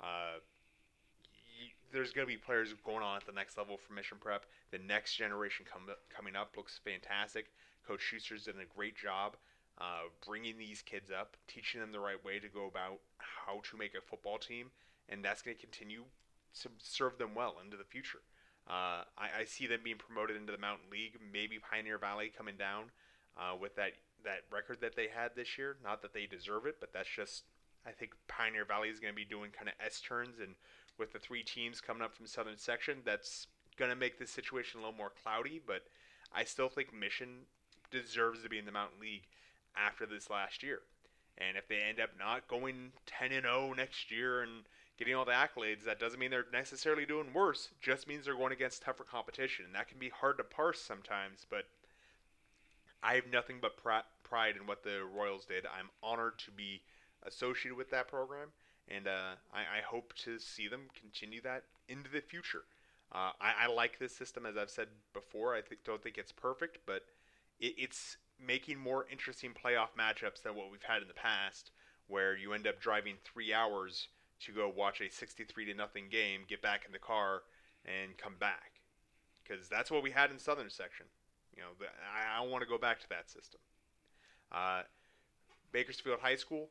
Uh, 0.00 0.40
there's 1.92 2.12
going 2.12 2.26
to 2.26 2.32
be 2.32 2.36
players 2.36 2.74
going 2.84 3.02
on 3.02 3.16
at 3.16 3.26
the 3.26 3.32
next 3.32 3.56
level 3.56 3.76
for 3.76 3.94
Mission 3.94 4.18
Prep. 4.20 4.44
The 4.70 4.78
next 4.78 5.16
generation 5.16 5.64
com- 5.70 5.94
coming 6.14 6.36
up 6.36 6.54
looks 6.56 6.80
fantastic. 6.84 7.46
Coach 7.86 8.00
Schuster's 8.00 8.44
done 8.44 8.56
a 8.60 8.76
great 8.76 8.96
job 8.96 9.36
uh, 9.80 10.10
bringing 10.26 10.58
these 10.58 10.82
kids 10.82 11.10
up, 11.10 11.36
teaching 11.46 11.80
them 11.80 11.92
the 11.92 12.00
right 12.00 12.22
way 12.24 12.38
to 12.38 12.48
go 12.48 12.66
about 12.66 12.98
how 13.18 13.60
to 13.70 13.76
make 13.76 13.94
a 13.94 14.00
football 14.00 14.38
team, 14.38 14.66
and 15.08 15.24
that's 15.24 15.40
going 15.40 15.56
to 15.56 15.60
continue 15.60 16.02
to 16.60 16.68
serve 16.78 17.16
them 17.18 17.34
well 17.34 17.56
into 17.64 17.76
the 17.76 17.84
future. 17.84 18.20
Uh, 18.68 19.06
I, 19.16 19.40
I, 19.40 19.44
see 19.46 19.66
them 19.66 19.80
being 19.82 19.96
promoted 19.96 20.36
into 20.36 20.52
the 20.52 20.58
Mountain 20.58 20.90
League, 20.92 21.16
maybe 21.32 21.58
Pioneer 21.58 21.96
Valley 21.96 22.30
coming 22.36 22.56
down 22.58 22.90
uh, 23.38 23.56
with 23.58 23.76
that 23.76 23.92
that 24.24 24.42
record 24.52 24.80
that 24.80 24.96
they 24.96 25.08
had 25.14 25.32
this 25.34 25.58
year. 25.58 25.76
Not 25.82 26.02
that 26.02 26.12
they 26.12 26.26
deserve 26.26 26.66
it, 26.66 26.76
but 26.80 26.92
that's 26.92 27.08
just 27.08 27.44
I 27.86 27.92
think 27.92 28.12
Pioneer 28.26 28.64
Valley 28.64 28.88
is 28.88 29.00
going 29.00 29.12
to 29.12 29.16
be 29.16 29.24
doing 29.24 29.50
kind 29.50 29.68
of 29.68 29.74
S 29.84 30.00
turns, 30.00 30.40
and 30.40 30.54
with 30.98 31.12
the 31.12 31.18
three 31.18 31.42
teams 31.42 31.80
coming 31.80 32.02
up 32.02 32.14
from 32.14 32.26
Southern 32.26 32.58
Section, 32.58 32.98
that's 33.04 33.46
going 33.76 33.90
to 33.90 33.96
make 33.96 34.18
this 34.18 34.30
situation 34.30 34.80
a 34.80 34.82
little 34.82 34.96
more 34.96 35.12
cloudy. 35.22 35.60
But 35.64 35.84
I 36.34 36.44
still 36.44 36.68
think 36.68 36.92
Mission 36.92 37.46
deserves 37.90 38.42
to 38.42 38.48
be 38.48 38.58
in 38.58 38.66
the 38.66 38.72
Mountain 38.72 39.00
League 39.00 39.26
after 39.76 40.06
this 40.06 40.28
last 40.28 40.62
year. 40.62 40.80
And 41.38 41.56
if 41.56 41.68
they 41.68 41.80
end 41.88 42.00
up 42.00 42.10
not 42.18 42.48
going 42.48 42.92
10 43.06 43.32
and 43.32 43.44
0 43.44 43.74
next 43.76 44.10
year 44.10 44.42
and 44.42 44.64
getting 44.98 45.14
all 45.14 45.24
the 45.24 45.30
accolades, 45.30 45.84
that 45.84 46.00
doesn't 46.00 46.18
mean 46.18 46.30
they're 46.30 46.44
necessarily 46.52 47.06
doing 47.06 47.32
worse. 47.32 47.68
Just 47.80 48.08
means 48.08 48.24
they're 48.24 48.36
going 48.36 48.52
against 48.52 48.82
tougher 48.82 49.04
competition, 49.04 49.64
and 49.64 49.74
that 49.74 49.88
can 49.88 49.98
be 49.98 50.08
hard 50.08 50.36
to 50.38 50.44
parse 50.44 50.80
sometimes. 50.80 51.46
But 51.48 51.66
I 53.02 53.14
have 53.14 53.30
nothing 53.32 53.58
but 53.60 53.76
pride 53.76 54.56
in 54.56 54.66
what 54.66 54.82
the 54.82 55.02
Royals 55.04 55.44
did. 55.44 55.66
I'm 55.66 55.90
honored 56.02 56.38
to 56.40 56.50
be 56.50 56.82
associated 57.24 57.76
with 57.76 57.90
that 57.90 58.08
program, 58.08 58.48
and 58.88 59.06
uh, 59.06 59.36
I, 59.52 59.78
I, 59.78 59.82
hope 59.86 60.14
to 60.24 60.38
see 60.38 60.68
them 60.68 60.88
continue 60.98 61.40
that 61.42 61.64
into 61.88 62.10
the 62.10 62.20
future. 62.20 62.64
Uh, 63.12 63.32
I, 63.40 63.64
I, 63.64 63.66
like 63.68 63.98
this 63.98 64.14
system, 64.14 64.46
as 64.46 64.56
I've 64.56 64.70
said 64.70 64.88
before. 65.12 65.54
I 65.54 65.62
think, 65.62 65.84
don't 65.84 66.02
think 66.02 66.18
it's 66.18 66.32
perfect, 66.32 66.78
but 66.86 67.04
it, 67.60 67.74
it's 67.76 68.16
making 68.44 68.78
more 68.78 69.06
interesting 69.10 69.52
playoff 69.52 69.88
matchups 69.98 70.42
than 70.42 70.54
what 70.54 70.70
we've 70.70 70.82
had 70.82 71.02
in 71.02 71.08
the 71.08 71.14
past, 71.14 71.70
where 72.06 72.36
you 72.36 72.52
end 72.52 72.66
up 72.66 72.80
driving 72.80 73.14
three 73.24 73.52
hours 73.52 74.08
to 74.40 74.52
go 74.52 74.72
watch 74.74 75.00
a 75.00 75.10
63 75.10 75.64
to 75.66 75.74
nothing 75.74 76.04
game, 76.10 76.42
get 76.48 76.62
back 76.62 76.84
in 76.86 76.92
the 76.92 76.98
car, 76.98 77.42
and 77.84 78.16
come 78.16 78.34
back. 78.38 78.80
Because 79.42 79.68
that's 79.68 79.90
what 79.90 80.02
we 80.02 80.10
had 80.10 80.30
in 80.30 80.38
Southern 80.38 80.70
Section. 80.70 81.06
You 81.58 81.64
know, 81.64 81.86
I, 82.14 82.38
I 82.38 82.42
don't 82.42 82.52
want 82.52 82.62
to 82.62 82.68
go 82.68 82.78
back 82.78 83.00
to 83.00 83.08
that 83.08 83.28
system. 83.28 83.58
Uh, 84.52 84.82
Bakersfield 85.72 86.20
High 86.22 86.36
School, 86.36 86.68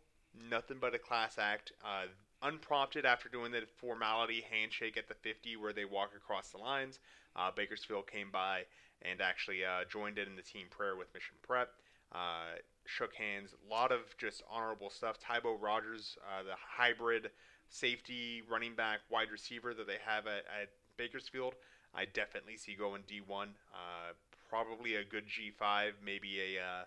nothing 0.50 0.77
but 0.79 0.96
a 0.96 1.00
class 1.00 1.38
act. 1.38 1.74
Uh, 1.84 2.06
unprompted 2.41 3.06
after 3.06 3.27
doing 3.27 3.51
the 3.51 3.63
formality 3.75 4.46
handshake 4.50 4.96
at 4.96 5.10
the 5.10 5.13
50 5.13 5.58
where 5.58 5.74
they 5.74 5.84
walk 5.84 6.12
across 6.15 6.50
the 6.50 6.58
lines, 6.58 7.00
uh, 7.36 7.51
Bakersfield 7.53 8.08
came 8.08 8.32
by 8.32 8.63
and 9.01 9.20
actually 9.20 9.65
uh, 9.65 9.84
joined 9.91 10.17
in 10.17 10.38
the 10.38 10.41
team 10.41 10.67
prayer 10.70 10.96
with 10.96 11.13
Mission 11.13 11.36
Prep. 11.46 11.70
Uh, 12.13 12.56
shook 12.86 13.13
hands. 13.13 13.53
A 13.67 13.70
lot 13.70 13.91
of 13.91 14.15
just 14.17 14.41
honorable 14.50 14.89
stuff. 14.89 15.17
Tybo 15.20 15.62
Rogers, 15.62 16.17
uh, 16.24 16.44
the 16.44 16.56
hybrid 16.56 17.29
safety, 17.70 18.41
running 18.50 18.74
back, 18.74 19.00
wide 19.12 19.32
receiver 19.32 19.74
that 19.74 19.86
they 19.86 19.98
have 20.06 20.25
at, 20.27 20.46
at 20.62 20.70
Bakersfield, 20.96 21.56
I 21.94 22.06
definitely 22.06 22.56
see 22.56 22.75
going 22.75 23.01
D1. 23.03 23.48
Uh, 23.74 24.13
probably 24.49 24.95
a 24.95 25.03
good 25.03 25.25
G5, 25.25 25.93
maybe 26.03 26.39
a 26.39 26.61
uh, 26.61 26.83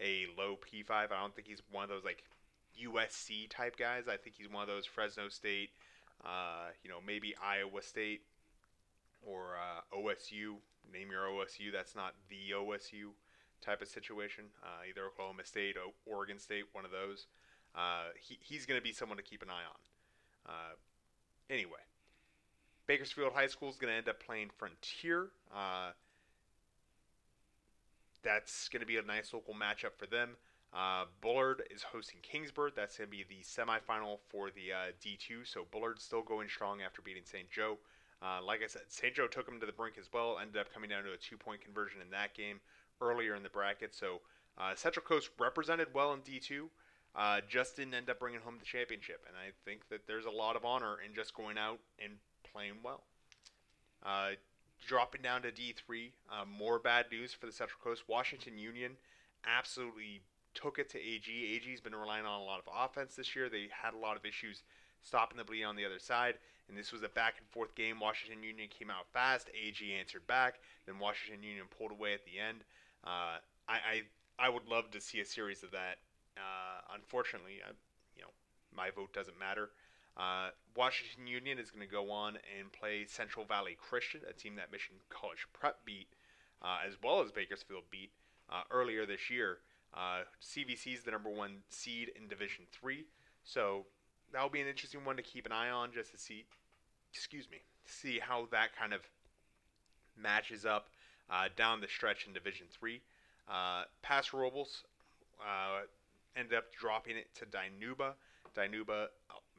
a 0.00 0.26
low 0.38 0.56
P5. 0.56 0.90
I 0.90 1.06
don't 1.20 1.34
think 1.34 1.48
he's 1.48 1.62
one 1.70 1.84
of 1.84 1.90
those 1.90 2.04
like 2.04 2.24
USC 2.82 3.48
type 3.50 3.76
guys. 3.76 4.04
I 4.08 4.16
think 4.16 4.36
he's 4.36 4.50
one 4.50 4.62
of 4.62 4.68
those 4.68 4.86
Fresno 4.86 5.28
State, 5.28 5.70
uh, 6.24 6.68
you 6.82 6.90
know, 6.90 6.98
maybe 7.06 7.34
Iowa 7.42 7.82
State 7.82 8.22
or 9.22 9.56
uh, 9.56 9.96
OSU. 9.96 10.56
Name 10.92 11.10
your 11.10 11.22
OSU. 11.22 11.72
That's 11.72 11.94
not 11.94 12.14
the 12.28 12.54
OSU 12.54 13.12
type 13.60 13.82
of 13.82 13.88
situation. 13.88 14.44
Uh, 14.62 14.88
either 14.88 15.06
Oklahoma 15.06 15.44
State, 15.44 15.76
or 15.76 15.92
Oregon 16.12 16.38
State, 16.38 16.64
one 16.72 16.84
of 16.84 16.90
those. 16.90 17.26
Uh, 17.74 18.10
he, 18.18 18.38
he's 18.40 18.66
going 18.66 18.78
to 18.78 18.82
be 18.82 18.92
someone 18.92 19.16
to 19.16 19.22
keep 19.22 19.42
an 19.42 19.48
eye 19.50 19.68
on. 19.68 20.52
Uh, 20.52 20.74
anyway, 21.48 21.84
Bakersfield 22.86 23.32
High 23.32 23.46
School 23.46 23.68
is 23.68 23.76
going 23.76 23.92
to 23.92 23.96
end 23.96 24.08
up 24.08 24.20
playing 24.24 24.50
Frontier. 24.56 25.28
Uh, 28.24 28.28
that's 28.28 28.68
going 28.68 28.80
to 28.80 28.86
be 28.86 28.96
a 28.96 29.02
nice 29.02 29.32
local 29.32 29.54
matchup 29.54 29.96
for 29.96 30.06
them. 30.06 30.30
Uh, 30.72 31.04
Bullard 31.20 31.62
is 31.70 31.82
hosting 31.82 32.20
Kingsburg. 32.20 32.70
That's 32.76 32.96
going 32.96 33.10
to 33.10 33.16
be 33.16 33.24
the 33.28 33.42
semifinal 33.42 34.18
for 34.28 34.50
the 34.50 34.72
uh, 34.72 34.92
D2. 35.04 35.46
So 35.46 35.66
Bullard's 35.70 36.02
still 36.02 36.22
going 36.22 36.48
strong 36.48 36.80
after 36.82 37.02
beating 37.02 37.24
St. 37.24 37.50
Joe. 37.50 37.78
Uh, 38.22 38.38
like 38.44 38.60
I 38.62 38.66
said, 38.66 38.82
St. 38.88 39.14
Joe 39.14 39.26
took 39.26 39.46
them 39.46 39.58
to 39.60 39.66
the 39.66 39.72
brink 39.72 39.96
as 39.98 40.08
well. 40.12 40.38
Ended 40.40 40.58
up 40.58 40.72
coming 40.72 40.90
down 40.90 41.04
to 41.04 41.12
a 41.12 41.16
two-point 41.16 41.60
conversion 41.62 42.00
in 42.00 42.10
that 42.10 42.34
game 42.34 42.60
earlier 43.00 43.34
in 43.34 43.42
the 43.42 43.48
bracket. 43.48 43.94
So 43.94 44.20
uh, 44.58 44.74
Central 44.74 45.04
Coast 45.04 45.30
represented 45.38 45.88
well 45.94 46.12
in 46.12 46.20
D2. 46.20 46.68
Uh, 47.16 47.40
just 47.48 47.76
didn't 47.76 47.94
end 47.94 48.08
up 48.08 48.20
bringing 48.20 48.40
home 48.40 48.56
the 48.58 48.64
championship. 48.64 49.24
And 49.26 49.36
I 49.36 49.50
think 49.64 49.88
that 49.88 50.06
there's 50.06 50.26
a 50.26 50.30
lot 50.30 50.54
of 50.54 50.64
honor 50.64 50.98
in 51.04 51.14
just 51.14 51.34
going 51.34 51.58
out 51.58 51.80
and 51.98 52.12
playing 52.52 52.74
well. 52.84 53.02
Uh, 54.80 54.86
dropping 54.86 55.22
down 55.22 55.42
to 55.42 55.50
D3, 55.50 56.10
more 56.58 56.78
bad 56.78 57.06
news 57.10 57.32
for 57.32 57.46
the 57.46 57.52
Central 57.52 57.80
Coast. 57.82 58.04
Washington 58.08 58.58
Union 58.58 58.92
absolutely 59.46 60.22
took 60.54 60.78
it 60.78 60.88
to 60.90 60.98
AG. 60.98 61.26
AG's 61.28 61.80
been 61.80 61.94
relying 61.94 62.26
on 62.26 62.40
a 62.40 62.44
lot 62.44 62.60
of 62.64 62.72
offense 62.72 63.14
this 63.14 63.34
year. 63.36 63.48
They 63.48 63.68
had 63.70 63.94
a 63.94 63.98
lot 63.98 64.16
of 64.16 64.24
issues 64.24 64.62
stopping 65.02 65.38
the 65.38 65.44
bleed 65.44 65.64
on 65.64 65.76
the 65.76 65.84
other 65.84 65.98
side, 65.98 66.34
and 66.68 66.76
this 66.76 66.92
was 66.92 67.02
a 67.02 67.08
back 67.08 67.34
and 67.38 67.46
forth 67.48 67.74
game. 67.74 68.00
Washington 68.00 68.42
Union 68.42 68.68
came 68.68 68.90
out 68.90 69.06
fast. 69.12 69.48
AG 69.54 69.92
answered 69.98 70.26
back. 70.26 70.60
Then 70.86 70.98
Washington 70.98 71.42
Union 71.42 71.66
pulled 71.76 71.92
away 71.92 72.14
at 72.14 72.24
the 72.24 72.38
end. 72.38 72.58
Uh, 73.04 73.38
I, 73.68 74.02
I 74.38 74.46
I 74.46 74.48
would 74.48 74.66
love 74.66 74.90
to 74.92 75.00
see 75.00 75.20
a 75.20 75.24
series 75.24 75.62
of 75.62 75.70
that. 75.72 75.98
Uh, 76.36 76.94
unfortunately, 76.94 77.60
I, 77.64 77.72
you 78.16 78.22
know, 78.22 78.30
my 78.74 78.90
vote 78.90 79.12
doesn't 79.12 79.38
matter. 79.38 79.70
Uh, 80.20 80.50
Washington 80.76 81.26
Union 81.26 81.58
is 81.58 81.70
going 81.70 81.86
to 81.86 81.90
go 81.90 82.10
on 82.10 82.36
and 82.58 82.70
play 82.72 83.06
Central 83.06 83.46
Valley 83.46 83.76
Christian, 83.80 84.20
a 84.28 84.34
team 84.34 84.54
that 84.56 84.70
Mission 84.70 84.96
College 85.08 85.46
Prep 85.54 85.84
beat, 85.86 86.08
uh, 86.62 86.78
as 86.86 86.94
well 87.02 87.22
as 87.22 87.32
Bakersfield 87.32 87.84
beat 87.90 88.10
uh, 88.50 88.62
earlier 88.70 89.06
this 89.06 89.30
year. 89.30 89.58
Uh, 89.94 90.22
CVC 90.42 90.94
is 90.94 91.04
the 91.04 91.10
number 91.10 91.30
one 91.30 91.62
seed 91.70 92.12
in 92.20 92.28
Division 92.28 92.64
Three, 92.70 93.06
so 93.44 93.86
that'll 94.30 94.50
be 94.50 94.60
an 94.60 94.68
interesting 94.68 95.04
one 95.04 95.16
to 95.16 95.22
keep 95.22 95.46
an 95.46 95.52
eye 95.52 95.70
on, 95.70 95.90
just 95.92 96.12
to 96.12 96.18
see, 96.18 96.44
excuse 97.10 97.50
me, 97.50 97.58
see 97.86 98.20
how 98.20 98.46
that 98.52 98.76
kind 98.78 98.92
of 98.92 99.00
matches 100.20 100.66
up 100.66 100.88
uh, 101.30 101.48
down 101.56 101.80
the 101.80 101.88
stretch 101.88 102.26
in 102.26 102.34
Division 102.34 102.66
Three. 102.70 103.00
Uh, 103.48 103.84
Paso 104.02 104.36
Robles 104.36 104.84
uh, 105.40 105.80
ended 106.36 106.58
up 106.58 106.64
dropping 106.78 107.16
it 107.16 107.34
to 107.36 107.46
Dinuba. 107.46 108.12
Dinuba, 108.54 109.06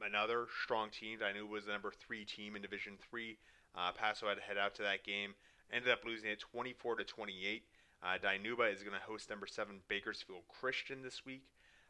another 0.04 0.46
strong 0.62 0.90
team. 0.90 1.18
Dinuba 1.18 1.48
was 1.48 1.66
the 1.66 1.72
number 1.72 1.92
three 1.92 2.24
team 2.24 2.56
in 2.56 2.62
Division 2.62 2.94
Three. 3.10 3.38
Uh, 3.74 3.92
Paso 3.92 4.28
had 4.28 4.36
to 4.36 4.42
head 4.42 4.58
out 4.58 4.74
to 4.76 4.82
that 4.82 5.04
game. 5.04 5.34
Ended 5.72 5.90
up 5.90 6.04
losing 6.04 6.30
it 6.30 6.40
24 6.40 6.96
to 6.96 7.04
28. 7.04 7.62
Uh, 8.02 8.06
Dinuba 8.22 8.72
is 8.72 8.82
going 8.82 8.98
to 8.98 9.06
host 9.06 9.30
number 9.30 9.46
seven 9.46 9.80
Bakersfield 9.88 10.42
Christian 10.48 11.02
this 11.02 11.24
week. 11.24 11.44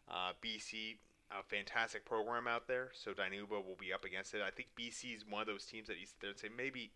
Uh, 0.09 0.33
BC, 0.45 0.97
a 1.31 1.43
fantastic 1.43 2.05
program 2.05 2.47
out 2.47 2.69
there, 2.69 2.91
so 2.93 3.13
Dinuba 3.13 3.65
will 3.65 3.79
be 3.81 3.93
up 3.93 4.05
against 4.05 4.35
it. 4.35 4.43
I 4.43 4.51
think 4.51 4.69
BC 4.79 5.17
is 5.17 5.25
one 5.29 5.41
of 5.41 5.47
those 5.47 5.65
teams 5.65 5.89
that 5.89 5.99
you 5.99 6.07
sit 6.07 6.21
there 6.21 6.31
and 6.31 6.39
say 6.39 6.49
maybe. 6.55 6.93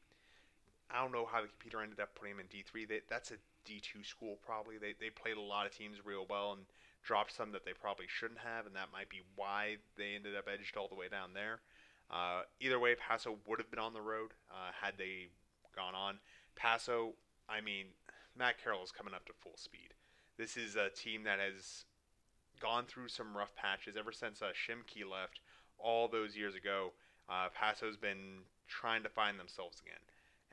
I 0.89 1.03
don't 1.03 1.11
know 1.11 1.27
how 1.27 1.43
the 1.43 1.49
computer 1.49 1.83
ended 1.83 1.99
up 1.99 2.15
putting 2.15 2.35
him 2.35 2.41
in 2.41 2.47
D3. 2.47 2.87
They, 2.87 3.01
that's 3.09 3.33
a 3.33 3.43
D2 3.67 4.07
school 4.07 4.39
probably. 4.45 4.79
They, 4.79 4.95
they 5.01 5.11
played 5.11 5.37
a 5.37 5.41
lot 5.41 5.67
of 5.67 5.77
teams 5.77 5.99
real 6.05 6.27
well 6.31 6.53
and 6.53 6.63
dropped 7.07 7.33
some 7.33 7.53
that 7.53 7.65
they 7.65 7.73
probably 7.73 8.07
shouldn't 8.09 8.41
have, 8.41 8.67
and 8.67 8.75
that 8.75 8.89
might 8.93 9.09
be 9.09 9.23
why 9.37 9.77
they 9.97 10.15
ended 10.17 10.35
up 10.37 10.49
edged 10.53 10.77
all 10.77 10.89
the 10.89 10.95
way 10.95 11.09
down 11.09 11.31
there. 11.33 11.61
Uh, 12.11 12.43
either 12.61 12.79
way, 12.79 12.95
Paso 12.95 13.37
would 13.47 13.59
have 13.59 13.71
been 13.71 13.81
on 13.81 13.95
the 13.95 14.01
road 14.01 14.33
uh, 14.51 14.73
had 14.81 14.95
they 14.99 15.29
gone 15.75 15.95
on. 15.95 16.19
Paso, 16.57 17.15
I 17.49 17.61
mean, 17.61 17.87
Matt 18.37 18.63
Carroll 18.63 18.83
is 18.83 18.93
coming 18.93 19.15
up 19.15 19.25
to 19.27 19.33
full 19.33 19.57
speed. 19.57 19.95
This 20.37 20.57
is 20.57 20.77
a 20.77 20.91
team 20.91 21.25
that 21.25 21.39
has 21.39 21.85
gone 22.61 22.85
through 22.87 23.09
some 23.09 23.37
rough 23.37 23.55
patches 23.55 23.97
ever 23.97 24.13
since 24.13 24.43
uh, 24.43 24.51
Shimkey 24.53 25.09
left 25.09 25.41
all 25.79 26.09
those 26.09 26.37
years 26.37 26.55
ago. 26.55 26.93
Uh, 27.29 27.49
Paso's 27.55 27.97
been 27.97 28.43
trying 28.69 29.03
to 29.03 29.09
find 29.09 29.39
themselves 29.39 29.81
again. 29.81 30.03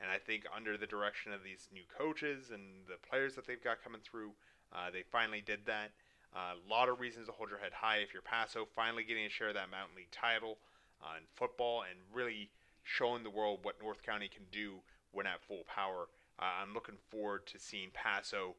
And 0.00 0.10
I 0.10 0.18
think 0.18 0.44
under 0.54 0.76
the 0.76 0.86
direction 0.86 1.32
of 1.32 1.44
these 1.44 1.68
new 1.72 1.84
coaches 1.96 2.50
and 2.52 2.86
the 2.88 2.98
players 3.08 3.34
that 3.34 3.46
they've 3.46 3.62
got 3.62 3.82
coming 3.82 4.00
through, 4.02 4.32
uh, 4.72 4.90
they 4.92 5.02
finally 5.02 5.42
did 5.44 5.60
that. 5.66 5.92
Uh, 6.34 6.58
a 6.58 6.70
lot 6.70 6.88
of 6.88 6.98
reasons 6.98 7.26
to 7.26 7.32
hold 7.32 7.48
your 7.48 7.58
head 7.58 7.72
high 7.72 7.98
if 7.98 8.12
you're 8.12 8.22
Paso, 8.22 8.66
finally 8.74 9.04
getting 9.04 9.24
a 9.24 9.30
share 9.30 9.48
of 9.48 9.54
that 9.54 9.70
Mountain 9.70 9.96
League 9.96 10.10
title 10.10 10.58
uh, 11.02 11.16
in 11.16 11.24
football 11.34 11.82
and 11.82 12.00
really 12.12 12.50
showing 12.82 13.22
the 13.22 13.30
world 13.30 13.60
what 13.62 13.80
North 13.80 14.02
County 14.02 14.28
can 14.28 14.44
do 14.50 14.82
when 15.12 15.26
at 15.26 15.42
full 15.42 15.62
power. 15.66 16.08
Uh, 16.38 16.60
I'm 16.60 16.74
looking 16.74 16.98
forward 17.08 17.46
to 17.46 17.58
seeing 17.58 17.90
Paso 17.94 18.56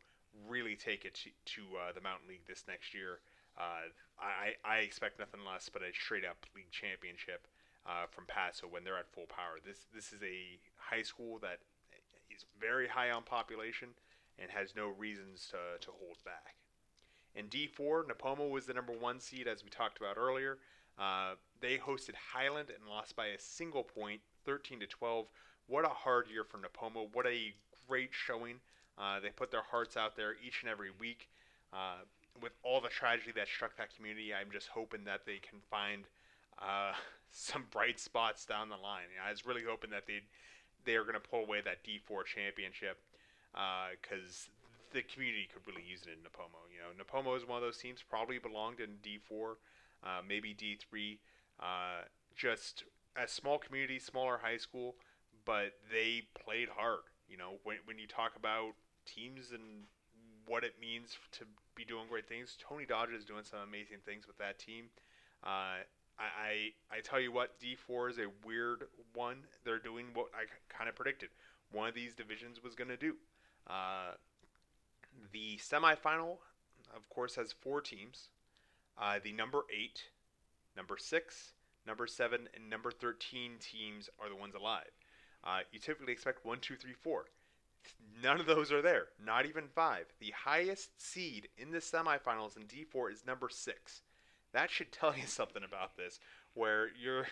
really 0.47 0.75
take 0.75 1.03
it 1.03 1.13
to, 1.15 1.29
to 1.55 1.61
uh, 1.75 1.91
the 1.93 2.01
Mountain 2.01 2.27
League 2.29 2.47
this 2.47 2.63
next 2.67 2.93
year. 2.93 3.19
Uh, 3.57 3.91
I, 4.19 4.55
I 4.63 4.77
expect 4.79 5.19
nothing 5.19 5.41
less 5.45 5.69
but 5.69 5.81
a 5.81 5.93
straight 5.93 6.25
up 6.25 6.45
league 6.55 6.71
championship 6.71 7.47
uh, 7.85 8.07
from 8.09 8.25
Paso 8.27 8.67
when 8.67 8.83
they're 8.83 8.97
at 8.97 9.11
full 9.11 9.27
power. 9.27 9.59
This 9.63 9.88
this 9.93 10.11
is 10.11 10.23
a 10.23 10.59
high 10.75 11.03
school 11.03 11.39
that 11.39 11.59
is 12.31 12.45
very 12.59 12.88
high 12.88 13.11
on 13.11 13.23
population 13.23 13.89
and 14.39 14.51
has 14.51 14.75
no 14.75 14.88
reasons 14.88 15.47
to, 15.51 15.79
to 15.85 15.91
hold 15.91 16.17
back. 16.25 16.55
In 17.35 17.47
D4, 17.47 18.03
Nipomo 18.05 18.49
was 18.49 18.65
the 18.65 18.73
number 18.73 18.93
one 18.93 19.19
seed, 19.19 19.47
as 19.47 19.63
we 19.63 19.69
talked 19.69 19.97
about 19.97 20.17
earlier. 20.17 20.57
Uh, 20.97 21.33
they 21.59 21.77
hosted 21.77 22.15
Highland 22.33 22.69
and 22.69 22.89
lost 22.89 23.15
by 23.15 23.27
a 23.27 23.39
single 23.39 23.83
point, 23.83 24.21
13 24.45 24.79
to 24.79 24.87
12. 24.87 25.27
What 25.67 25.85
a 25.85 25.89
hard 25.89 26.27
year 26.31 26.45
for 26.45 26.57
Nipomo. 26.57 27.07
What 27.13 27.27
a 27.27 27.53
great 27.87 28.11
showing. 28.11 28.55
Uh, 28.97 29.19
they 29.19 29.29
put 29.29 29.51
their 29.51 29.63
hearts 29.63 29.97
out 29.97 30.15
there 30.15 30.35
each 30.45 30.61
and 30.61 30.71
every 30.71 30.91
week. 30.99 31.27
Uh, 31.73 32.05
with 32.41 32.53
all 32.63 32.79
the 32.79 32.89
tragedy 32.89 33.31
that 33.35 33.47
struck 33.47 33.75
that 33.77 33.93
community, 33.95 34.33
I'm 34.33 34.51
just 34.51 34.67
hoping 34.67 35.03
that 35.05 35.25
they 35.25 35.37
can 35.37 35.59
find 35.69 36.03
uh, 36.59 36.93
some 37.31 37.65
bright 37.71 37.99
spots 37.99 38.45
down 38.45 38.69
the 38.69 38.77
line. 38.77 39.11
You 39.11 39.19
know, 39.19 39.27
I 39.27 39.31
was 39.31 39.45
really 39.45 39.63
hoping 39.67 39.89
that 39.91 40.07
they 40.07 40.21
they 40.85 40.95
are 40.95 41.01
going 41.01 41.15
to 41.15 41.19
pull 41.19 41.41
away 41.41 41.61
that 41.65 41.83
D4 41.83 42.25
championship 42.25 42.99
because 43.51 44.49
uh, 44.49 44.54
the 44.95 45.03
community 45.03 45.47
could 45.51 45.67
really 45.67 45.86
use 45.86 46.03
it 46.03 46.15
in 46.15 46.23
Nipomo. 46.23 46.63
You 46.71 46.79
know, 46.79 46.95
Nipomo 46.95 47.36
is 47.36 47.45
one 47.45 47.58
of 47.58 47.63
those 47.63 47.77
teams 47.77 47.99
probably 48.08 48.39
belonged 48.39 48.79
in 48.79 48.95
D4, 49.03 49.55
uh, 50.03 50.21
maybe 50.25 50.55
D3. 50.55 51.19
Uh, 51.60 52.08
just 52.36 52.86
a 53.15 53.27
small 53.27 53.58
community, 53.58 53.99
smaller 53.99 54.39
high 54.41 54.58
school, 54.58 54.95
but 55.43 55.73
they 55.91 56.23
played 56.34 56.69
hard. 56.69 57.03
You 57.27 57.38
know, 57.38 57.60
when 57.63 57.77
when 57.86 57.99
you 57.99 58.08
talk 58.08 58.36
about 58.38 58.73
teams 59.05 59.51
and 59.51 59.84
what 60.47 60.63
it 60.63 60.75
means 60.79 61.17
to 61.34 61.45
be 61.75 61.84
doing 61.84 62.05
great 62.10 62.27
things, 62.27 62.58
Tony 62.58 62.86
Dodge 62.86 63.12
is 63.12 63.25
doing 63.25 63.43
some 63.43 63.60
amazing 63.60 63.97
things 64.05 64.27
with 64.27 64.38
that 64.38 64.60
team. 64.60 64.86
Uh, 65.43 65.84
I, 66.17 66.71
I 66.89 66.97
I 66.97 66.99
tell 67.03 67.19
you 67.19 67.31
what, 67.31 67.60
D4 67.60 68.12
is 68.12 68.17
a 68.19 68.27
weird 68.45 68.86
one. 69.13 69.43
They're 69.65 69.79
doing 69.79 70.08
what 70.13 70.27
I 70.34 70.45
kind 70.73 70.88
of 70.88 70.95
predicted. 70.95 71.29
One 71.71 71.89
of 71.89 71.95
these 71.95 72.15
divisions 72.15 72.63
was 72.63 72.75
going 72.75 72.89
to 72.89 72.97
do. 72.97 73.15
Uh, 73.67 74.13
the 75.32 75.58
semifinal 75.58 76.38
of 76.95 77.10
course, 77.10 77.36
has 77.36 77.51
four 77.51 77.82
teams. 77.82 78.30
Uh, 78.97 79.19
the 79.23 79.34
number 79.34 79.62
eight, 79.73 80.04
number 80.75 80.97
six, 80.97 81.54
number 81.86 82.08
seven, 82.08 82.47
and 82.56 82.69
number 82.69 82.91
13 82.91 83.54
teams 83.60 84.10
are 84.21 84.30
the 84.30 84.36
ones 84.36 84.56
alive. 84.56 84.91
Uh, 85.43 85.60
you 85.71 85.80
typically 85.80 86.13
expect 86.13 86.45
one, 86.45 86.60
two, 86.60 86.75
three, 86.75 86.93
four. 86.93 87.25
None 88.23 88.39
of 88.39 88.47
those 88.47 88.71
are 88.71 88.82
there. 88.82 89.08
Not 89.23 89.45
even 89.45 89.65
five. 89.67 90.06
The 90.19 90.34
highest 90.43 90.99
seed 90.99 91.49
in 91.58 91.71
the 91.71 91.80
semifinals 91.80 92.58
in 92.58 92.63
D4 92.63 93.12
is 93.12 93.25
number 93.28 93.49
six. 93.49 94.01
That 94.54 94.71
should 94.71 94.91
tell 94.91 95.15
you 95.15 95.23
something 95.28 95.63
about 95.63 95.97
this, 95.97 96.19
where 96.54 96.89
you're 96.99 97.28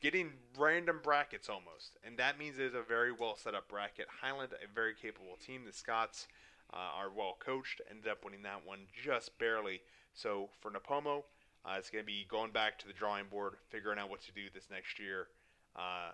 getting 0.00 0.30
random 0.58 1.00
brackets 1.02 1.48
almost. 1.48 1.98
And 2.04 2.16
that 2.16 2.38
means 2.38 2.58
it's 2.58 2.74
a 2.74 2.82
very 2.82 3.12
well 3.12 3.36
set 3.36 3.54
up 3.54 3.68
bracket. 3.68 4.06
Highland, 4.22 4.50
a 4.52 4.74
very 4.74 4.94
capable 4.94 5.36
team. 5.36 5.62
The 5.64 5.72
Scots 5.72 6.26
uh, 6.72 6.98
are 6.98 7.10
well 7.14 7.36
coached, 7.38 7.80
ended 7.90 8.08
up 8.08 8.24
winning 8.24 8.42
that 8.42 8.66
one 8.66 8.80
just 8.92 9.38
barely. 9.38 9.80
So 10.14 10.48
for 10.60 10.70
Nipomo, 10.70 11.24
uh, 11.64 11.76
it's 11.78 11.90
going 11.90 12.02
to 12.02 12.06
be 12.06 12.26
going 12.28 12.52
back 12.52 12.78
to 12.78 12.86
the 12.86 12.92
drawing 12.92 13.26
board, 13.26 13.54
figuring 13.68 13.98
out 13.98 14.10
what 14.10 14.22
to 14.22 14.32
do 14.32 14.42
this 14.52 14.68
next 14.70 14.98
year. 14.98 15.28
Uh, 15.76 16.12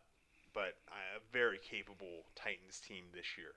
but 0.55 0.77
a 0.89 1.21
very 1.33 1.59
capable 1.59 2.25
Titans 2.35 2.81
team 2.81 3.05
this 3.15 3.37
year. 3.37 3.53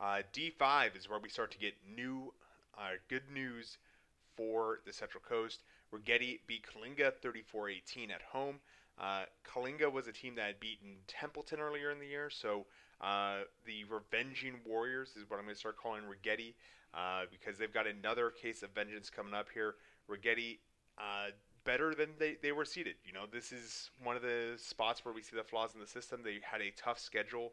Uh, 0.00 0.22
D5 0.32 0.96
is 0.96 1.08
where 1.08 1.18
we 1.18 1.28
start 1.28 1.50
to 1.52 1.58
get 1.58 1.74
new, 1.96 2.32
uh, 2.76 2.92
good 3.08 3.22
news 3.32 3.78
for 4.36 4.80
the 4.86 4.92
Central 4.92 5.22
Coast. 5.22 5.62
Righetti 5.92 6.40
beat 6.46 6.64
Coalinga 6.66 7.12
34-18 7.22 8.10
at 8.10 8.22
home. 8.32 8.56
Uh, 8.98 9.24
Coalinga 9.46 9.92
was 9.92 10.06
a 10.06 10.12
team 10.12 10.34
that 10.34 10.46
had 10.46 10.60
beaten 10.60 10.96
Templeton 11.06 11.60
earlier 11.60 11.90
in 11.90 12.00
the 12.00 12.06
year, 12.06 12.30
so 12.30 12.66
uh, 13.00 13.44
the 13.64 13.84
Revenging 13.84 14.54
Warriors 14.66 15.10
is 15.16 15.28
what 15.28 15.38
I'm 15.38 15.44
going 15.44 15.54
to 15.54 15.58
start 15.58 15.76
calling 15.76 16.02
Righetti 16.02 16.54
uh, 16.94 17.24
because 17.30 17.58
they've 17.58 17.72
got 17.72 17.86
another 17.86 18.30
case 18.30 18.62
of 18.62 18.70
vengeance 18.70 19.10
coming 19.10 19.34
up 19.34 19.48
here. 19.52 19.76
Righetti 20.08 20.58
uh, 20.98 21.30
better 21.64 21.94
than 21.94 22.10
they, 22.18 22.36
they 22.42 22.52
were 22.52 22.64
seeded. 22.64 22.96
You 23.04 23.12
know, 23.12 23.24
this 23.30 23.52
is 23.52 23.90
one 24.02 24.16
of 24.16 24.22
the 24.22 24.54
spots 24.56 25.04
where 25.04 25.14
we 25.14 25.22
see 25.22 25.36
the 25.36 25.44
flaws 25.44 25.70
in 25.74 25.80
the 25.80 25.86
system. 25.86 26.20
They 26.22 26.38
had 26.42 26.60
a 26.60 26.70
tough 26.76 26.98
schedule 26.98 27.52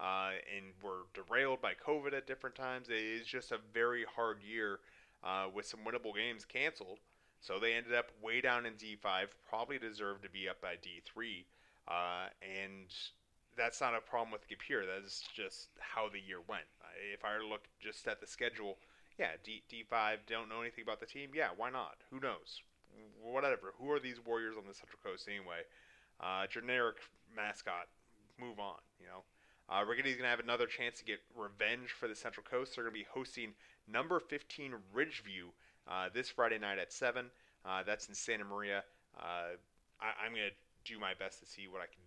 uh, 0.00 0.32
and 0.54 0.66
were 0.82 1.06
derailed 1.14 1.60
by 1.60 1.72
COVID 1.74 2.12
at 2.14 2.26
different 2.26 2.56
times. 2.56 2.88
It 2.88 2.96
is 2.96 3.26
just 3.26 3.52
a 3.52 3.58
very 3.72 4.04
hard 4.16 4.38
year 4.42 4.80
uh, 5.24 5.46
with 5.54 5.66
some 5.66 5.80
winnable 5.80 6.14
games 6.14 6.44
canceled. 6.44 6.98
So 7.40 7.58
they 7.58 7.74
ended 7.74 7.94
up 7.94 8.06
way 8.22 8.40
down 8.40 8.66
in 8.66 8.74
D5, 8.74 9.28
probably 9.48 9.78
deserved 9.78 10.22
to 10.22 10.30
be 10.30 10.48
up 10.48 10.60
by 10.60 10.74
D3. 10.74 11.44
Uh, 11.88 12.28
and 12.40 12.86
that's 13.56 13.80
not 13.80 13.94
a 13.94 14.00
problem 14.00 14.30
with 14.32 14.48
Gapir. 14.48 14.82
That's 14.86 15.24
just 15.34 15.68
how 15.78 16.08
the 16.08 16.20
year 16.20 16.38
went. 16.48 16.64
If 17.12 17.24
I 17.24 17.38
look 17.38 17.62
just 17.80 18.06
at 18.06 18.20
the 18.20 18.26
schedule, 18.26 18.78
yeah, 19.18 19.32
D 19.44 19.62
D5 19.70 20.18
don't 20.26 20.48
know 20.48 20.60
anything 20.60 20.82
about 20.82 21.00
the 21.00 21.06
team. 21.06 21.30
Yeah, 21.34 21.48
why 21.56 21.70
not? 21.70 21.96
Who 22.10 22.20
knows? 22.20 22.62
whatever. 23.22 23.72
Who 23.78 23.90
are 23.90 24.00
these 24.00 24.20
Warriors 24.24 24.56
on 24.58 24.64
the 24.66 24.74
Central 24.74 24.98
Coast 25.02 25.28
anyway? 25.28 25.64
Uh, 26.20 26.46
generic 26.46 26.96
mascot. 27.34 27.88
Move 28.38 28.58
on. 28.58 28.78
You 29.00 29.06
know. 29.06 29.22
Uh, 29.68 29.84
Righetti's 29.84 30.16
gonna 30.16 30.28
have 30.28 30.40
another 30.40 30.66
chance 30.66 30.98
to 30.98 31.04
get 31.04 31.20
revenge 31.34 31.90
for 31.90 32.08
the 32.08 32.14
Central 32.14 32.44
Coast. 32.44 32.74
They're 32.74 32.84
gonna 32.84 32.92
be 32.92 33.06
hosting 33.10 33.54
number 33.90 34.20
15 34.20 34.74
Ridgeview 34.94 35.52
uh, 35.88 36.08
this 36.12 36.28
Friday 36.28 36.58
night 36.58 36.78
at 36.78 36.92
seven. 36.92 37.26
Uh, 37.64 37.82
that's 37.82 38.08
in 38.08 38.14
Santa 38.14 38.44
Maria. 38.44 38.82
Uh, 39.16 39.56
I, 40.00 40.26
am 40.26 40.32
gonna 40.32 40.50
do 40.84 40.98
my 40.98 41.14
best 41.14 41.40
to 41.40 41.46
see 41.46 41.68
what 41.68 41.80
I 41.80 41.86
can 41.86 42.02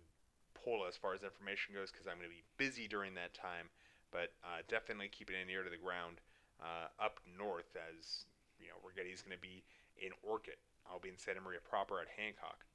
as 0.88 0.96
far 0.96 1.14
as 1.14 1.22
information 1.22 1.74
goes 1.74 1.90
because 1.90 2.06
I'm 2.06 2.18
gonna 2.18 2.34
be 2.34 2.42
busy 2.58 2.88
during 2.88 3.14
that 3.14 3.34
time. 3.34 3.70
But 4.10 4.34
uh, 4.42 4.66
definitely 4.68 5.08
keeping 5.08 5.36
an 5.36 5.50
ear 5.50 5.62
to 5.62 5.70
the 5.70 5.78
ground 5.78 6.18
uh, 6.58 6.90
up 6.98 7.20
north 7.38 7.76
as 7.76 8.26
you 8.58 8.66
know 8.66 8.78
Righetti's 8.82 9.22
gonna 9.22 9.40
be 9.40 9.62
in 9.96 10.10
Orcutt. 10.26 10.58
I'll 10.90 10.98
be 10.98 11.08
in 11.08 11.18
Santa 11.18 11.40
Maria 11.40 11.60
proper 11.62 12.00
at 12.00 12.08
Hancock. 12.16 12.66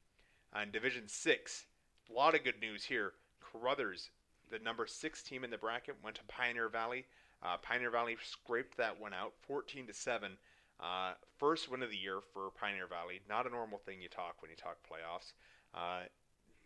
On 0.54 0.72
Division 0.72 1.08
6, 1.08 1.66
a 2.10 2.14
lot 2.14 2.36
of 2.36 2.44
good 2.44 2.60
news 2.60 2.84
here. 2.84 3.14
Caruthers, 3.40 4.10
the 4.50 4.60
number 4.60 4.86
6 4.86 5.24
team 5.24 5.44
in 5.44 5.50
the 5.50 5.58
bracket, 5.58 5.96
went 6.04 6.18
to 6.18 6.24
Pioneer 6.28 6.68
Valley. 6.68 7.06
Uh, 7.42 7.58
Pioneer 7.58 7.90
Valley 7.90 8.18
scraped 8.22 8.78
that 8.78 9.00
one 9.00 9.14
out 9.14 9.34
14 9.48 9.88
to 9.88 9.94
7. 9.94 10.32
Uh, 10.80 11.14
first 11.38 11.72
win 11.72 11.84
of 11.84 11.90
the 11.90 11.98
year 11.98 12.20
for 12.34 12.50
Pioneer 12.52 12.88
Valley. 12.88 13.22
Not 13.30 13.48
a 13.48 13.50
normal 13.50 13.80
thing 13.80 14.02
you 14.02 14.10
talk 14.10 14.42
when 14.42 14.52
you 14.52 14.58
talk 14.58 14.78
playoffs. 14.84 15.34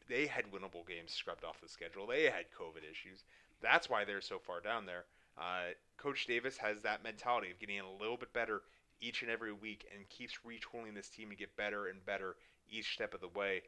They 0.07 0.27
had 0.27 0.51
winnable 0.51 0.87
games 0.87 1.11
scrubbed 1.11 1.43
off 1.43 1.61
the 1.61 1.69
schedule. 1.69 2.07
They 2.07 2.23
had 2.23 2.51
COVID 2.57 2.89
issues. 2.89 3.23
That's 3.61 3.89
why 3.89 4.05
they're 4.05 4.21
so 4.21 4.39
far 4.39 4.59
down 4.59 4.85
there. 4.85 5.05
Uh, 5.37 5.73
Coach 5.97 6.27
Davis 6.27 6.57
has 6.57 6.81
that 6.81 7.03
mentality 7.03 7.51
of 7.51 7.59
getting 7.59 7.79
a 7.79 7.91
little 7.99 8.17
bit 8.17 8.33
better 8.33 8.61
each 9.01 9.21
and 9.21 9.31
every 9.31 9.51
week 9.51 9.85
and 9.93 10.07
keeps 10.09 10.39
retooling 10.45 10.95
this 10.95 11.09
team 11.09 11.29
to 11.29 11.35
get 11.35 11.55
better 11.57 11.87
and 11.87 12.05
better 12.05 12.35
each 12.69 12.93
step 12.93 13.13
of 13.13 13.21
the 13.21 13.27
way. 13.27 13.61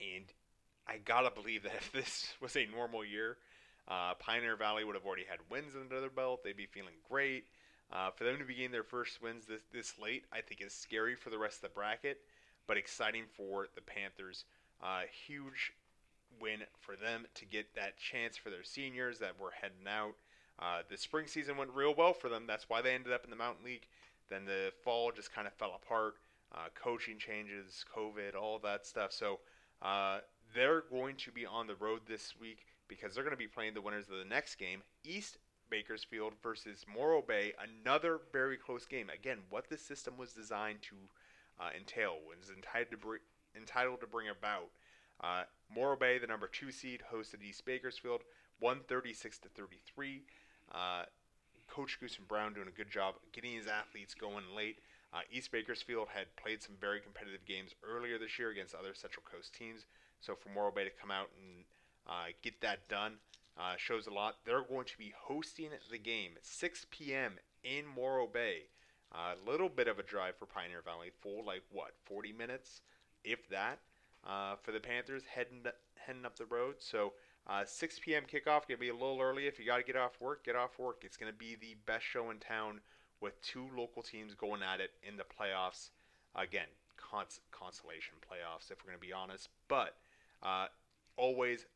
And 0.00 0.24
I 0.86 0.98
gotta 0.98 1.30
believe 1.30 1.62
that 1.62 1.74
if 1.76 1.92
this 1.92 2.34
was 2.40 2.56
a 2.56 2.66
normal 2.66 3.04
year, 3.04 3.36
uh, 3.88 4.14
Pioneer 4.14 4.56
Valley 4.56 4.84
would 4.84 4.96
have 4.96 5.06
already 5.06 5.24
had 5.28 5.38
wins 5.50 5.74
under 5.80 6.00
their 6.00 6.10
belt. 6.10 6.42
They'd 6.42 6.56
be 6.56 6.66
feeling 6.66 6.94
great. 7.08 7.44
Uh, 7.92 8.10
for 8.10 8.24
them 8.24 8.38
to 8.38 8.44
be 8.44 8.54
getting 8.54 8.72
their 8.72 8.82
first 8.82 9.22
wins 9.22 9.44
this, 9.46 9.62
this 9.72 9.94
late, 10.00 10.24
I 10.32 10.40
think 10.40 10.60
is 10.60 10.72
scary 10.72 11.14
for 11.14 11.30
the 11.30 11.38
rest 11.38 11.58
of 11.58 11.62
the 11.62 11.74
bracket, 11.74 12.18
but 12.66 12.76
exciting 12.76 13.24
for 13.36 13.68
the 13.76 13.80
Panthers. 13.80 14.44
Uh, 14.82 15.02
huge 15.26 15.72
win 16.40 16.60
for 16.80 16.96
them 16.96 17.26
to 17.34 17.44
get 17.46 17.74
that 17.74 17.98
chance 17.98 18.36
for 18.36 18.50
their 18.50 18.64
seniors 18.64 19.18
that 19.18 19.40
were 19.40 19.52
heading 19.60 19.86
out. 19.88 20.14
Uh, 20.58 20.82
the 20.88 20.96
spring 20.96 21.26
season 21.26 21.56
went 21.56 21.70
real 21.74 21.94
well 21.94 22.12
for 22.12 22.28
them. 22.28 22.44
That's 22.46 22.68
why 22.68 22.82
they 22.82 22.94
ended 22.94 23.12
up 23.12 23.24
in 23.24 23.30
the 23.30 23.36
Mountain 23.36 23.64
League. 23.64 23.86
Then 24.28 24.44
the 24.44 24.72
fall 24.82 25.12
just 25.12 25.32
kind 25.32 25.46
of 25.46 25.52
fell 25.54 25.78
apart. 25.82 26.14
Uh, 26.54 26.68
coaching 26.74 27.18
changes, 27.18 27.84
COVID, 27.94 28.34
all 28.40 28.58
that 28.60 28.86
stuff. 28.86 29.12
So 29.12 29.40
uh, 29.82 30.18
they're 30.54 30.84
going 30.90 31.16
to 31.16 31.32
be 31.32 31.44
on 31.44 31.66
the 31.66 31.74
road 31.74 32.02
this 32.06 32.34
week 32.40 32.60
because 32.88 33.14
they're 33.14 33.24
going 33.24 33.32
to 33.32 33.38
be 33.38 33.48
playing 33.48 33.74
the 33.74 33.80
winners 33.80 34.08
of 34.08 34.18
the 34.18 34.24
next 34.24 34.54
game, 34.54 34.82
East 35.04 35.38
Bakersfield 35.70 36.34
versus 36.42 36.86
Morro 36.92 37.20
Bay. 37.20 37.52
Another 37.82 38.20
very 38.32 38.56
close 38.56 38.86
game. 38.86 39.10
Again, 39.10 39.38
what 39.50 39.68
this 39.68 39.82
system 39.82 40.14
was 40.16 40.32
designed 40.32 40.82
to 40.82 40.94
uh, 41.60 41.70
entail 41.76 42.16
was 42.26 42.50
entitled 42.54 42.90
to 42.92 42.96
bring, 42.96 43.20
entitled 43.56 44.00
to 44.00 44.06
bring 44.06 44.28
about. 44.28 44.68
Uh, 45.20 45.44
Morro 45.74 45.96
Bay, 45.96 46.18
the 46.18 46.26
number 46.26 46.46
two 46.46 46.70
seed, 46.70 47.02
hosted 47.12 47.42
East 47.42 47.64
Bakersfield, 47.64 48.22
136 48.60 49.38
to 49.38 49.48
33. 49.48 50.22
Uh, 50.72 51.04
Coach 51.68 51.98
Goose 52.00 52.18
and 52.18 52.28
Brown 52.28 52.54
doing 52.54 52.68
a 52.68 52.76
good 52.76 52.90
job 52.90 53.14
getting 53.32 53.52
his 53.52 53.66
athletes 53.66 54.14
going 54.14 54.44
late. 54.54 54.78
Uh, 55.12 55.20
East 55.30 55.50
Bakersfield 55.50 56.08
had 56.14 56.34
played 56.36 56.62
some 56.62 56.74
very 56.80 57.00
competitive 57.00 57.44
games 57.44 57.74
earlier 57.82 58.18
this 58.18 58.38
year 58.38 58.50
against 58.50 58.74
other 58.74 58.94
Central 58.94 59.24
Coast 59.30 59.54
teams. 59.54 59.86
So 60.20 60.34
for 60.34 60.50
Morro 60.50 60.70
Bay 60.70 60.84
to 60.84 60.90
come 60.90 61.10
out 61.10 61.30
and 61.40 61.64
uh, 62.06 62.32
get 62.42 62.60
that 62.60 62.88
done 62.88 63.14
uh, 63.58 63.74
shows 63.76 64.06
a 64.06 64.12
lot. 64.12 64.36
They're 64.44 64.62
going 64.62 64.86
to 64.86 64.98
be 64.98 65.12
hosting 65.16 65.70
the 65.90 65.98
game 65.98 66.32
at 66.36 66.44
6 66.44 66.86
p.m. 66.90 67.34
in 67.64 67.84
Morro 67.86 68.26
Bay. 68.26 68.64
A 69.12 69.50
little 69.50 69.70
bit 69.70 69.88
of 69.88 69.98
a 69.98 70.02
drive 70.02 70.36
for 70.36 70.44
Pioneer 70.44 70.82
Valley, 70.82 71.10
full 71.22 71.42
like 71.44 71.62
what 71.72 71.92
40 72.04 72.32
minutes, 72.32 72.82
if 73.26 73.48
that, 73.50 73.78
uh, 74.26 74.56
for 74.62 74.72
the 74.72 74.80
Panthers 74.80 75.24
heading 75.28 75.62
heading 75.96 76.24
up 76.24 76.36
the 76.36 76.46
road. 76.46 76.76
So 76.78 77.12
uh, 77.46 77.64
6 77.64 78.00
p.m. 78.00 78.22
kickoff. 78.22 78.66
Gonna 78.66 78.78
be 78.78 78.88
a 78.88 78.94
little 78.94 79.20
early. 79.20 79.46
If 79.46 79.58
you 79.58 79.66
got 79.66 79.76
to 79.76 79.82
get 79.82 79.96
off 79.96 80.20
work, 80.20 80.44
get 80.44 80.56
off 80.56 80.78
work. 80.78 81.02
It's 81.04 81.16
gonna 81.16 81.32
be 81.32 81.56
the 81.60 81.76
best 81.84 82.04
show 82.04 82.30
in 82.30 82.38
town 82.38 82.80
with 83.20 83.40
two 83.42 83.66
local 83.76 84.02
teams 84.02 84.34
going 84.34 84.62
at 84.62 84.80
it 84.80 84.92
in 85.02 85.16
the 85.16 85.24
playoffs. 85.24 85.90
Again, 86.34 86.68
cons- 86.96 87.40
consolation 87.50 88.14
playoffs, 88.22 88.70
if 88.70 88.78
we're 88.84 88.92
gonna 88.92 89.00
be 89.00 89.12
honest. 89.12 89.48
But 89.68 89.96
uh, 90.42 90.66
always 91.16 91.66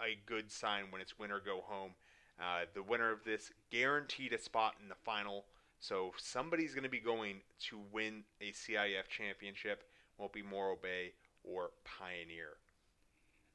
a 0.00 0.18
good 0.26 0.50
sign 0.50 0.84
when 0.90 1.00
it's 1.00 1.18
win 1.18 1.30
or 1.30 1.40
go 1.40 1.62
home. 1.64 1.92
Uh, 2.40 2.64
the 2.74 2.82
winner 2.82 3.10
of 3.10 3.24
this 3.24 3.50
guaranteed 3.70 4.32
a 4.32 4.38
spot 4.38 4.74
in 4.82 4.88
the 4.88 4.94
final. 4.94 5.44
So 5.80 6.12
somebody's 6.16 6.72
going 6.72 6.84
to 6.84 6.90
be 6.90 7.00
going 7.00 7.40
to 7.68 7.80
win 7.92 8.24
a 8.40 8.52
CIF 8.52 9.08
championship. 9.08 9.84
Won't 10.18 10.32
be 10.32 10.42
Morro 10.42 10.76
Bay 10.80 11.12
or 11.44 11.70
Pioneer. 11.84 12.58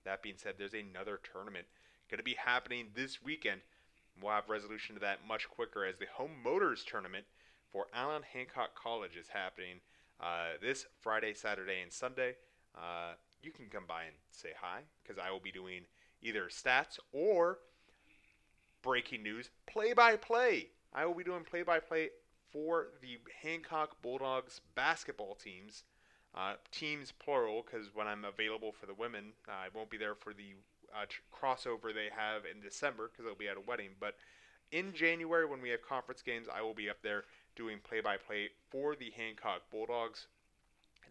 That 0.06 0.24
being 0.24 0.36
said, 0.38 0.56
there's 0.58 0.74
another 0.74 1.20
tournament 1.32 1.66
going 2.10 2.18
to 2.18 2.24
be 2.24 2.36
happening 2.36 2.88
this 2.96 3.24
weekend. 3.24 3.62
We'll 4.22 4.32
have 4.32 4.50
resolution 4.50 4.96
to 4.96 5.02
that 5.02 5.28
much 5.28 5.50
quicker 5.50 5.86
as 5.86 5.98
the 5.98 6.06
Home 6.16 6.32
Motors 6.44 6.84
Tournament 6.84 7.26
for 7.72 7.88
Allan 7.94 8.22
Hancock 8.34 8.76
College 8.82 9.18
is 9.20 9.30
happening 9.30 9.80
uh, 10.22 10.58
this 10.62 10.86
Friday, 11.02 11.34
Saturday, 11.34 11.82
and 11.82 11.92
Sunday. 11.92 12.36
Uh, 12.76 13.14
you 13.42 13.52
can 13.52 13.66
come 13.66 13.86
by 13.88 14.04
and 14.04 14.16
say 14.32 14.50
hi 14.60 14.82
because 15.02 15.22
I 15.24 15.32
will 15.32 15.40
be 15.40 15.52
doing 15.52 15.82
either 16.22 16.44
stats 16.50 17.00
or 17.12 17.60
breaking 18.82 19.24
news 19.24 19.50
play 19.66 19.94
by 19.94 20.16
play. 20.16 20.68
I 20.94 21.06
will 21.06 21.16
be 21.16 21.24
doing 21.24 21.44
play 21.44 21.64
by 21.64 21.80
play 21.80 22.10
for 22.52 22.90
the 23.02 23.18
Hancock 23.42 24.02
Bulldogs 24.02 24.62
basketball 24.76 25.36
teams 25.36 25.84
uh, 26.36 26.54
teams 26.72 27.12
plural, 27.12 27.64
because 27.64 27.90
when 27.94 28.08
I'm 28.08 28.26
available 28.26 28.72
for 28.72 28.86
the 28.86 28.94
women, 28.94 29.34
uh, 29.48 29.52
I 29.52 29.68
won't 29.74 29.90
be 29.90 29.98
there 29.98 30.16
for 30.16 30.34
the 30.34 30.54
uh, 30.94 31.06
crossover 31.34 31.94
they 31.94 32.10
have 32.16 32.44
in 32.46 32.62
December 32.62 33.10
because 33.12 33.26
they'll 33.26 33.36
be 33.36 33.48
at 33.48 33.58
a 33.58 33.68
wedding. 33.68 33.90
But 34.00 34.16
in 34.72 34.94
January 34.94 35.46
when 35.46 35.62
we 35.62 35.70
have 35.70 35.88
conference 35.88 36.22
games, 36.22 36.48
I 36.54 36.62
will 36.62 36.74
be 36.74 36.90
up 36.90 37.02
there 37.04 37.24
doing 37.56 37.80
play-by-play 37.84 38.50
for 38.70 38.96
the 38.96 39.12
Hancock 39.16 39.62
Bulldogs. 39.72 40.28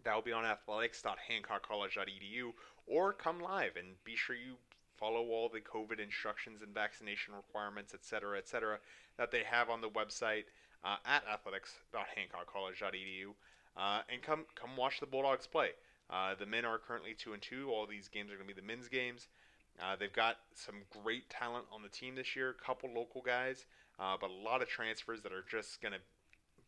That 0.05 0.15
will 0.15 0.23
be 0.23 0.33
on 0.33 0.45
athletics.hancockcollege.edu 0.45 2.53
or 2.87 3.13
come 3.13 3.41
live 3.41 3.77
and 3.77 4.03
be 4.05 4.17
sure 4.17 4.35
you 4.35 4.57
follow 4.97 5.29
all 5.29 5.49
the 5.49 5.61
COVID 5.61 6.01
instructions 6.01 6.63
and 6.63 6.75
vaccination 6.75 7.35
requirements, 7.35 7.95
etc., 7.95 8.39
etc., 8.39 8.81
that 9.17 9.31
they 9.31 9.45
have 9.45 9.71
on 9.71 9.81
the 9.81 9.89
website 9.89 10.47
uh, 10.85 10.97
at 11.07 11.23
athletics.hancockcollege.edu, 11.33 13.35
uh, 13.77 14.01
and 14.13 14.23
come 14.23 14.45
come 14.55 14.77
watch 14.77 15.01
the 15.01 15.07
Bulldogs 15.07 15.47
play. 15.47 15.71
Uh, 16.11 16.35
the 16.39 16.47
men 16.47 16.65
are 16.65 16.79
currently 16.79 17.15
two 17.15 17.33
and 17.33 17.43
two. 17.43 17.71
All 17.71 17.87
these 17.87 18.09
games 18.09 18.31
are 18.31 18.37
going 18.37 18.49
to 18.49 18.55
be 18.55 18.61
the 18.61 18.67
men's 18.67 18.89
games. 18.89 19.29
Uh, 19.81 19.97
they've 19.99 20.13
got 20.13 20.37
some 20.55 20.83
great 21.03 21.29
talent 21.31 21.65
on 21.73 21.83
the 21.83 21.89
team 21.89 22.15
this 22.15 22.37
year. 22.37 22.51
A 22.51 22.65
couple 22.65 22.91
local 22.95 23.23
guys, 23.23 23.65
uh, 23.99 24.17
but 24.21 24.31
a 24.31 24.35
lot 24.35 24.61
of 24.61 24.69
transfers 24.69 25.23
that 25.23 25.33
are 25.33 25.45
just 25.51 25.81
going 25.81 25.95
to 25.95 26.01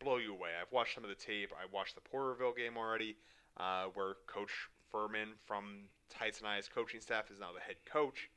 blow 0.02 0.16
you 0.16 0.32
away. 0.32 0.50
I've 0.60 0.72
watched 0.72 0.94
some 0.94 1.04
of 1.04 1.10
the 1.10 1.16
tape. 1.16 1.52
I 1.52 1.66
watched 1.72 1.94
the 1.94 2.00
Porterville 2.00 2.54
game 2.54 2.76
already, 2.76 3.16
uh, 3.58 3.86
where 3.94 4.14
Coach 4.26 4.52
Furman 4.90 5.30
from 5.46 5.84
Tyson 6.08 6.46
I's 6.46 6.68
coaching 6.68 7.00
staff 7.00 7.30
is 7.30 7.40
now 7.40 7.52
the 7.52 7.60
head 7.60 7.76
coach. 7.84 8.30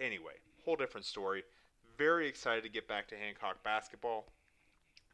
Anyway, 0.00 0.34
whole 0.64 0.76
different 0.76 1.06
story. 1.06 1.44
Very 1.98 2.26
excited 2.28 2.64
to 2.64 2.70
get 2.70 2.88
back 2.88 3.08
to 3.08 3.16
Hancock 3.16 3.62
basketball. 3.62 4.26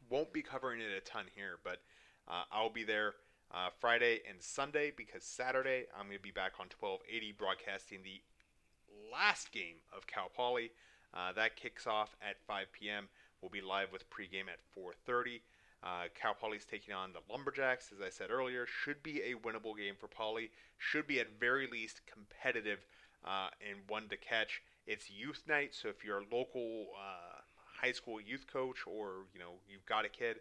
Won't 0.09 0.33
be 0.33 0.43
covering 0.43 0.81
it 0.81 0.87
a 0.97 1.01
ton 1.01 1.25
here, 1.35 1.59
but 1.65 1.83
uh, 2.29 2.45
I'll 2.53 2.71
be 2.71 2.85
there 2.85 3.15
uh, 3.53 3.69
Friday 3.81 4.21
and 4.29 4.43
Sunday 4.43 4.93
because 4.95 5.25
Saturday 5.25 5.87
I'm 5.97 6.07
going 6.07 6.19
to 6.19 6.23
be 6.23 6.31
back 6.31 6.53
on 6.61 6.67
1280 6.79 7.33
broadcasting 7.33 8.01
the 8.05 8.21
last 9.13 9.53
game 9.53 9.77
of 9.97 10.07
Cal 10.07 10.31
Poly. 10.35 10.71
Uh, 11.15 11.33
that 11.33 11.57
kicks 11.57 11.87
off 11.87 12.17
at 12.21 12.37
5 12.47 12.67
p.m. 12.73 13.09
We'll 13.41 13.51
be 13.51 13.61
live 13.61 13.93
with 13.93 14.11
pregame 14.11 14.49
at 14.53 14.61
4:30. 14.77 15.41
Uh, 15.83 16.09
Cal 16.15 16.35
Poly's 16.35 16.65
taking 16.65 16.93
on 16.93 17.13
the 17.13 17.21
Lumberjacks, 17.31 17.93
as 17.95 18.03
I 18.05 18.11
said 18.11 18.31
earlier. 18.31 18.67
Should 18.67 19.03
be 19.03 19.23
a 19.23 19.35
winnable 19.35 19.77
game 19.77 19.95
for 19.99 20.09
Poly. 20.09 20.51
Should 20.77 21.07
be 21.07 21.21
at 21.21 21.39
very 21.39 21.69
least 21.69 22.01
competitive 22.13 22.85
uh, 23.25 23.49
and 23.67 23.79
one 23.89 24.09
to 24.09 24.17
catch. 24.17 24.61
It's 24.87 25.11
youth 25.11 25.45
night, 25.47 25.75
so 25.75 25.89
if 25.89 26.05
you're 26.05 26.19
a 26.19 26.35
local 26.35 26.89
uh, 26.99 27.41
high 27.81 27.93
school 27.93 28.21
youth 28.21 28.47
coach 28.53 28.87
or 28.87 29.27
you 29.33 29.41
know 29.41 29.53
you've 29.69 29.87
got 29.87 30.05
a 30.05 30.09
kid, 30.09 30.39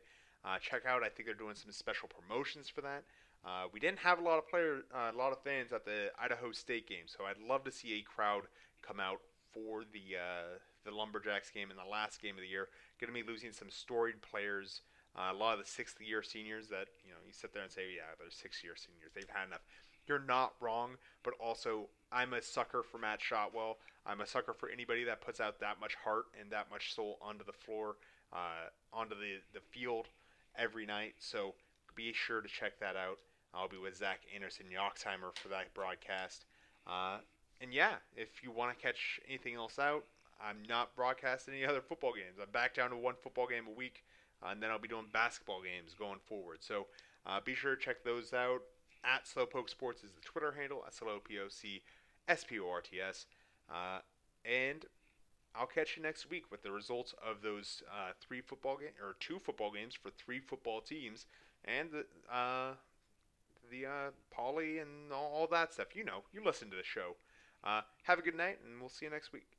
uh, 0.47 0.57
check 0.59 0.85
out. 0.85 1.03
I 1.03 1.09
think 1.09 1.25
they're 1.25 1.35
doing 1.35 1.55
some 1.55 1.71
special 1.71 2.07
promotions 2.07 2.69
for 2.69 2.81
that. 2.81 3.03
Uh, 3.45 3.65
we 3.71 3.79
didn't 3.79 3.99
have 3.99 4.19
a 4.19 4.23
lot 4.23 4.37
of 4.37 4.47
players, 4.47 4.83
uh, 4.93 5.11
a 5.13 5.17
lot 5.17 5.31
of 5.31 5.41
fans 5.43 5.71
at 5.73 5.85
the 5.85 6.11
Idaho 6.19 6.51
State 6.51 6.87
game, 6.87 7.05
so 7.05 7.25
I'd 7.25 7.37
love 7.37 7.63
to 7.65 7.71
see 7.71 7.99
a 7.99 8.01
crowd 8.01 8.43
come 8.81 8.99
out 8.99 9.19
for 9.53 9.83
the 9.83 10.17
uh, 10.17 10.57
the 10.85 10.91
Lumberjacks 10.91 11.49
game 11.49 11.69
in 11.69 11.77
the 11.77 11.89
last 11.89 12.21
game 12.21 12.35
of 12.35 12.41
the 12.41 12.47
year. 12.47 12.69
Going 12.99 13.13
to 13.13 13.23
be 13.23 13.27
losing 13.27 13.51
some 13.51 13.69
storied 13.69 14.21
players. 14.21 14.81
Uh, 15.15 15.33
a 15.33 15.37
lot 15.37 15.53
of 15.53 15.59
the 15.59 15.69
sixth 15.69 15.99
year 16.01 16.21
seniors 16.23 16.67
that 16.69 16.87
you 17.03 17.11
know 17.11 17.19
you 17.25 17.33
sit 17.33 17.53
there 17.53 17.63
and 17.63 17.71
say, 17.71 17.83
yeah, 17.95 18.15
they're 18.19 18.31
six 18.31 18.63
year 18.63 18.73
seniors. 18.75 19.11
They've 19.13 19.29
had 19.29 19.47
enough. 19.47 19.65
You're 20.07 20.23
not 20.23 20.53
wrong, 20.61 20.91
but 21.23 21.33
also 21.39 21.89
I'm 22.11 22.33
a 22.33 22.41
sucker 22.41 22.83
for 22.83 22.97
Matt 22.97 23.21
Shotwell. 23.21 23.77
I'm 24.05 24.21
a 24.21 24.27
sucker 24.27 24.53
for 24.53 24.69
anybody 24.69 25.03
that 25.03 25.21
puts 25.21 25.39
out 25.39 25.59
that 25.59 25.79
much 25.81 25.95
heart 25.95 26.25
and 26.39 26.49
that 26.51 26.71
much 26.71 26.95
soul 26.95 27.17
onto 27.21 27.43
the 27.43 27.53
floor, 27.53 27.97
uh, 28.31 28.71
onto 28.93 29.15
the 29.15 29.39
the 29.53 29.61
field 29.71 30.07
every 30.57 30.85
night. 30.85 31.15
So 31.19 31.53
be 31.95 32.13
sure 32.13 32.41
to 32.41 32.47
check 32.47 32.79
that 32.79 32.95
out. 32.95 33.17
I'll 33.53 33.69
be 33.69 33.77
with 33.77 33.97
Zach 33.97 34.19
Anderson 34.33 34.65
Yoxheimer 34.67 35.35
for 35.35 35.49
that 35.49 35.73
broadcast. 35.73 36.45
Uh, 36.85 37.17
and 37.61 37.73
yeah, 37.73 37.95
if 38.15 38.43
you 38.43 38.51
want 38.51 38.77
to 38.77 38.83
catch 38.83 39.19
anything 39.27 39.55
else 39.55 39.79
out, 39.79 40.03
I'm 40.39 40.57
not 40.69 40.95
broadcasting 40.95 41.55
any 41.55 41.65
other 41.65 41.81
football 41.81 42.13
games. 42.13 42.37
I'm 42.41 42.51
back 42.51 42.75
down 42.75 42.91
to 42.91 42.95
one 42.97 43.15
football 43.21 43.47
game 43.47 43.63
a 43.67 43.75
week, 43.75 44.03
uh, 44.43 44.49
and 44.49 44.61
then 44.61 44.69
I'll 44.69 44.79
be 44.79 44.87
doing 44.87 45.05
basketball 45.11 45.61
games 45.61 45.95
going 45.97 46.19
forward. 46.27 46.59
So 46.61 46.85
uh, 47.25 47.39
be 47.43 47.55
sure 47.55 47.75
to 47.75 47.81
check 47.81 48.03
those 48.03 48.33
out. 48.33 48.61
At 49.03 49.25
SLOPOC 49.25 49.69
Sports 49.69 50.03
is 50.03 50.11
the 50.11 50.21
Twitter 50.21 50.51
handle, 50.51 50.83
S 50.87 50.99
L 51.01 51.09
O 51.09 51.19
P 51.19 51.39
O 51.39 51.47
C 51.49 51.81
S 52.27 52.43
P 52.43 52.59
O 52.59 52.69
R 52.69 52.81
T 52.81 52.99
S. 52.99 53.25
Uh, 53.69 53.99
and 54.45 54.85
I'll 55.59 55.67
catch 55.67 55.97
you 55.97 56.03
next 56.03 56.29
week 56.29 56.51
with 56.51 56.63
the 56.63 56.71
results 56.71 57.13
of 57.25 57.41
those 57.41 57.81
uh, 57.91 58.11
three 58.21 58.41
football 58.41 58.77
games 58.77 58.93
or 59.01 59.15
two 59.19 59.39
football 59.39 59.71
games 59.71 59.95
for 59.95 60.11
three 60.11 60.39
football 60.39 60.81
teams 60.81 61.25
and 61.65 61.89
the 61.91 62.05
uh, 62.33 62.73
the 63.69 63.85
uh, 63.85 64.09
Poly 64.31 64.79
and 64.79 65.11
all, 65.11 65.31
all, 65.33 65.47
that 65.47 65.73
stuff. 65.73 65.95
You 65.95 66.05
know, 66.05 66.23
you 66.33 66.43
listen 66.43 66.69
to 66.69 66.77
the 66.77 66.83
show. 66.83 67.15
Uh, 67.63 67.81
have 68.03 68.19
a 68.19 68.21
good 68.21 68.35
night, 68.35 68.59
and 68.65 68.79
we'll 68.79 68.89
see 68.89 69.05
you 69.05 69.11
next 69.11 69.33
week. 69.33 69.56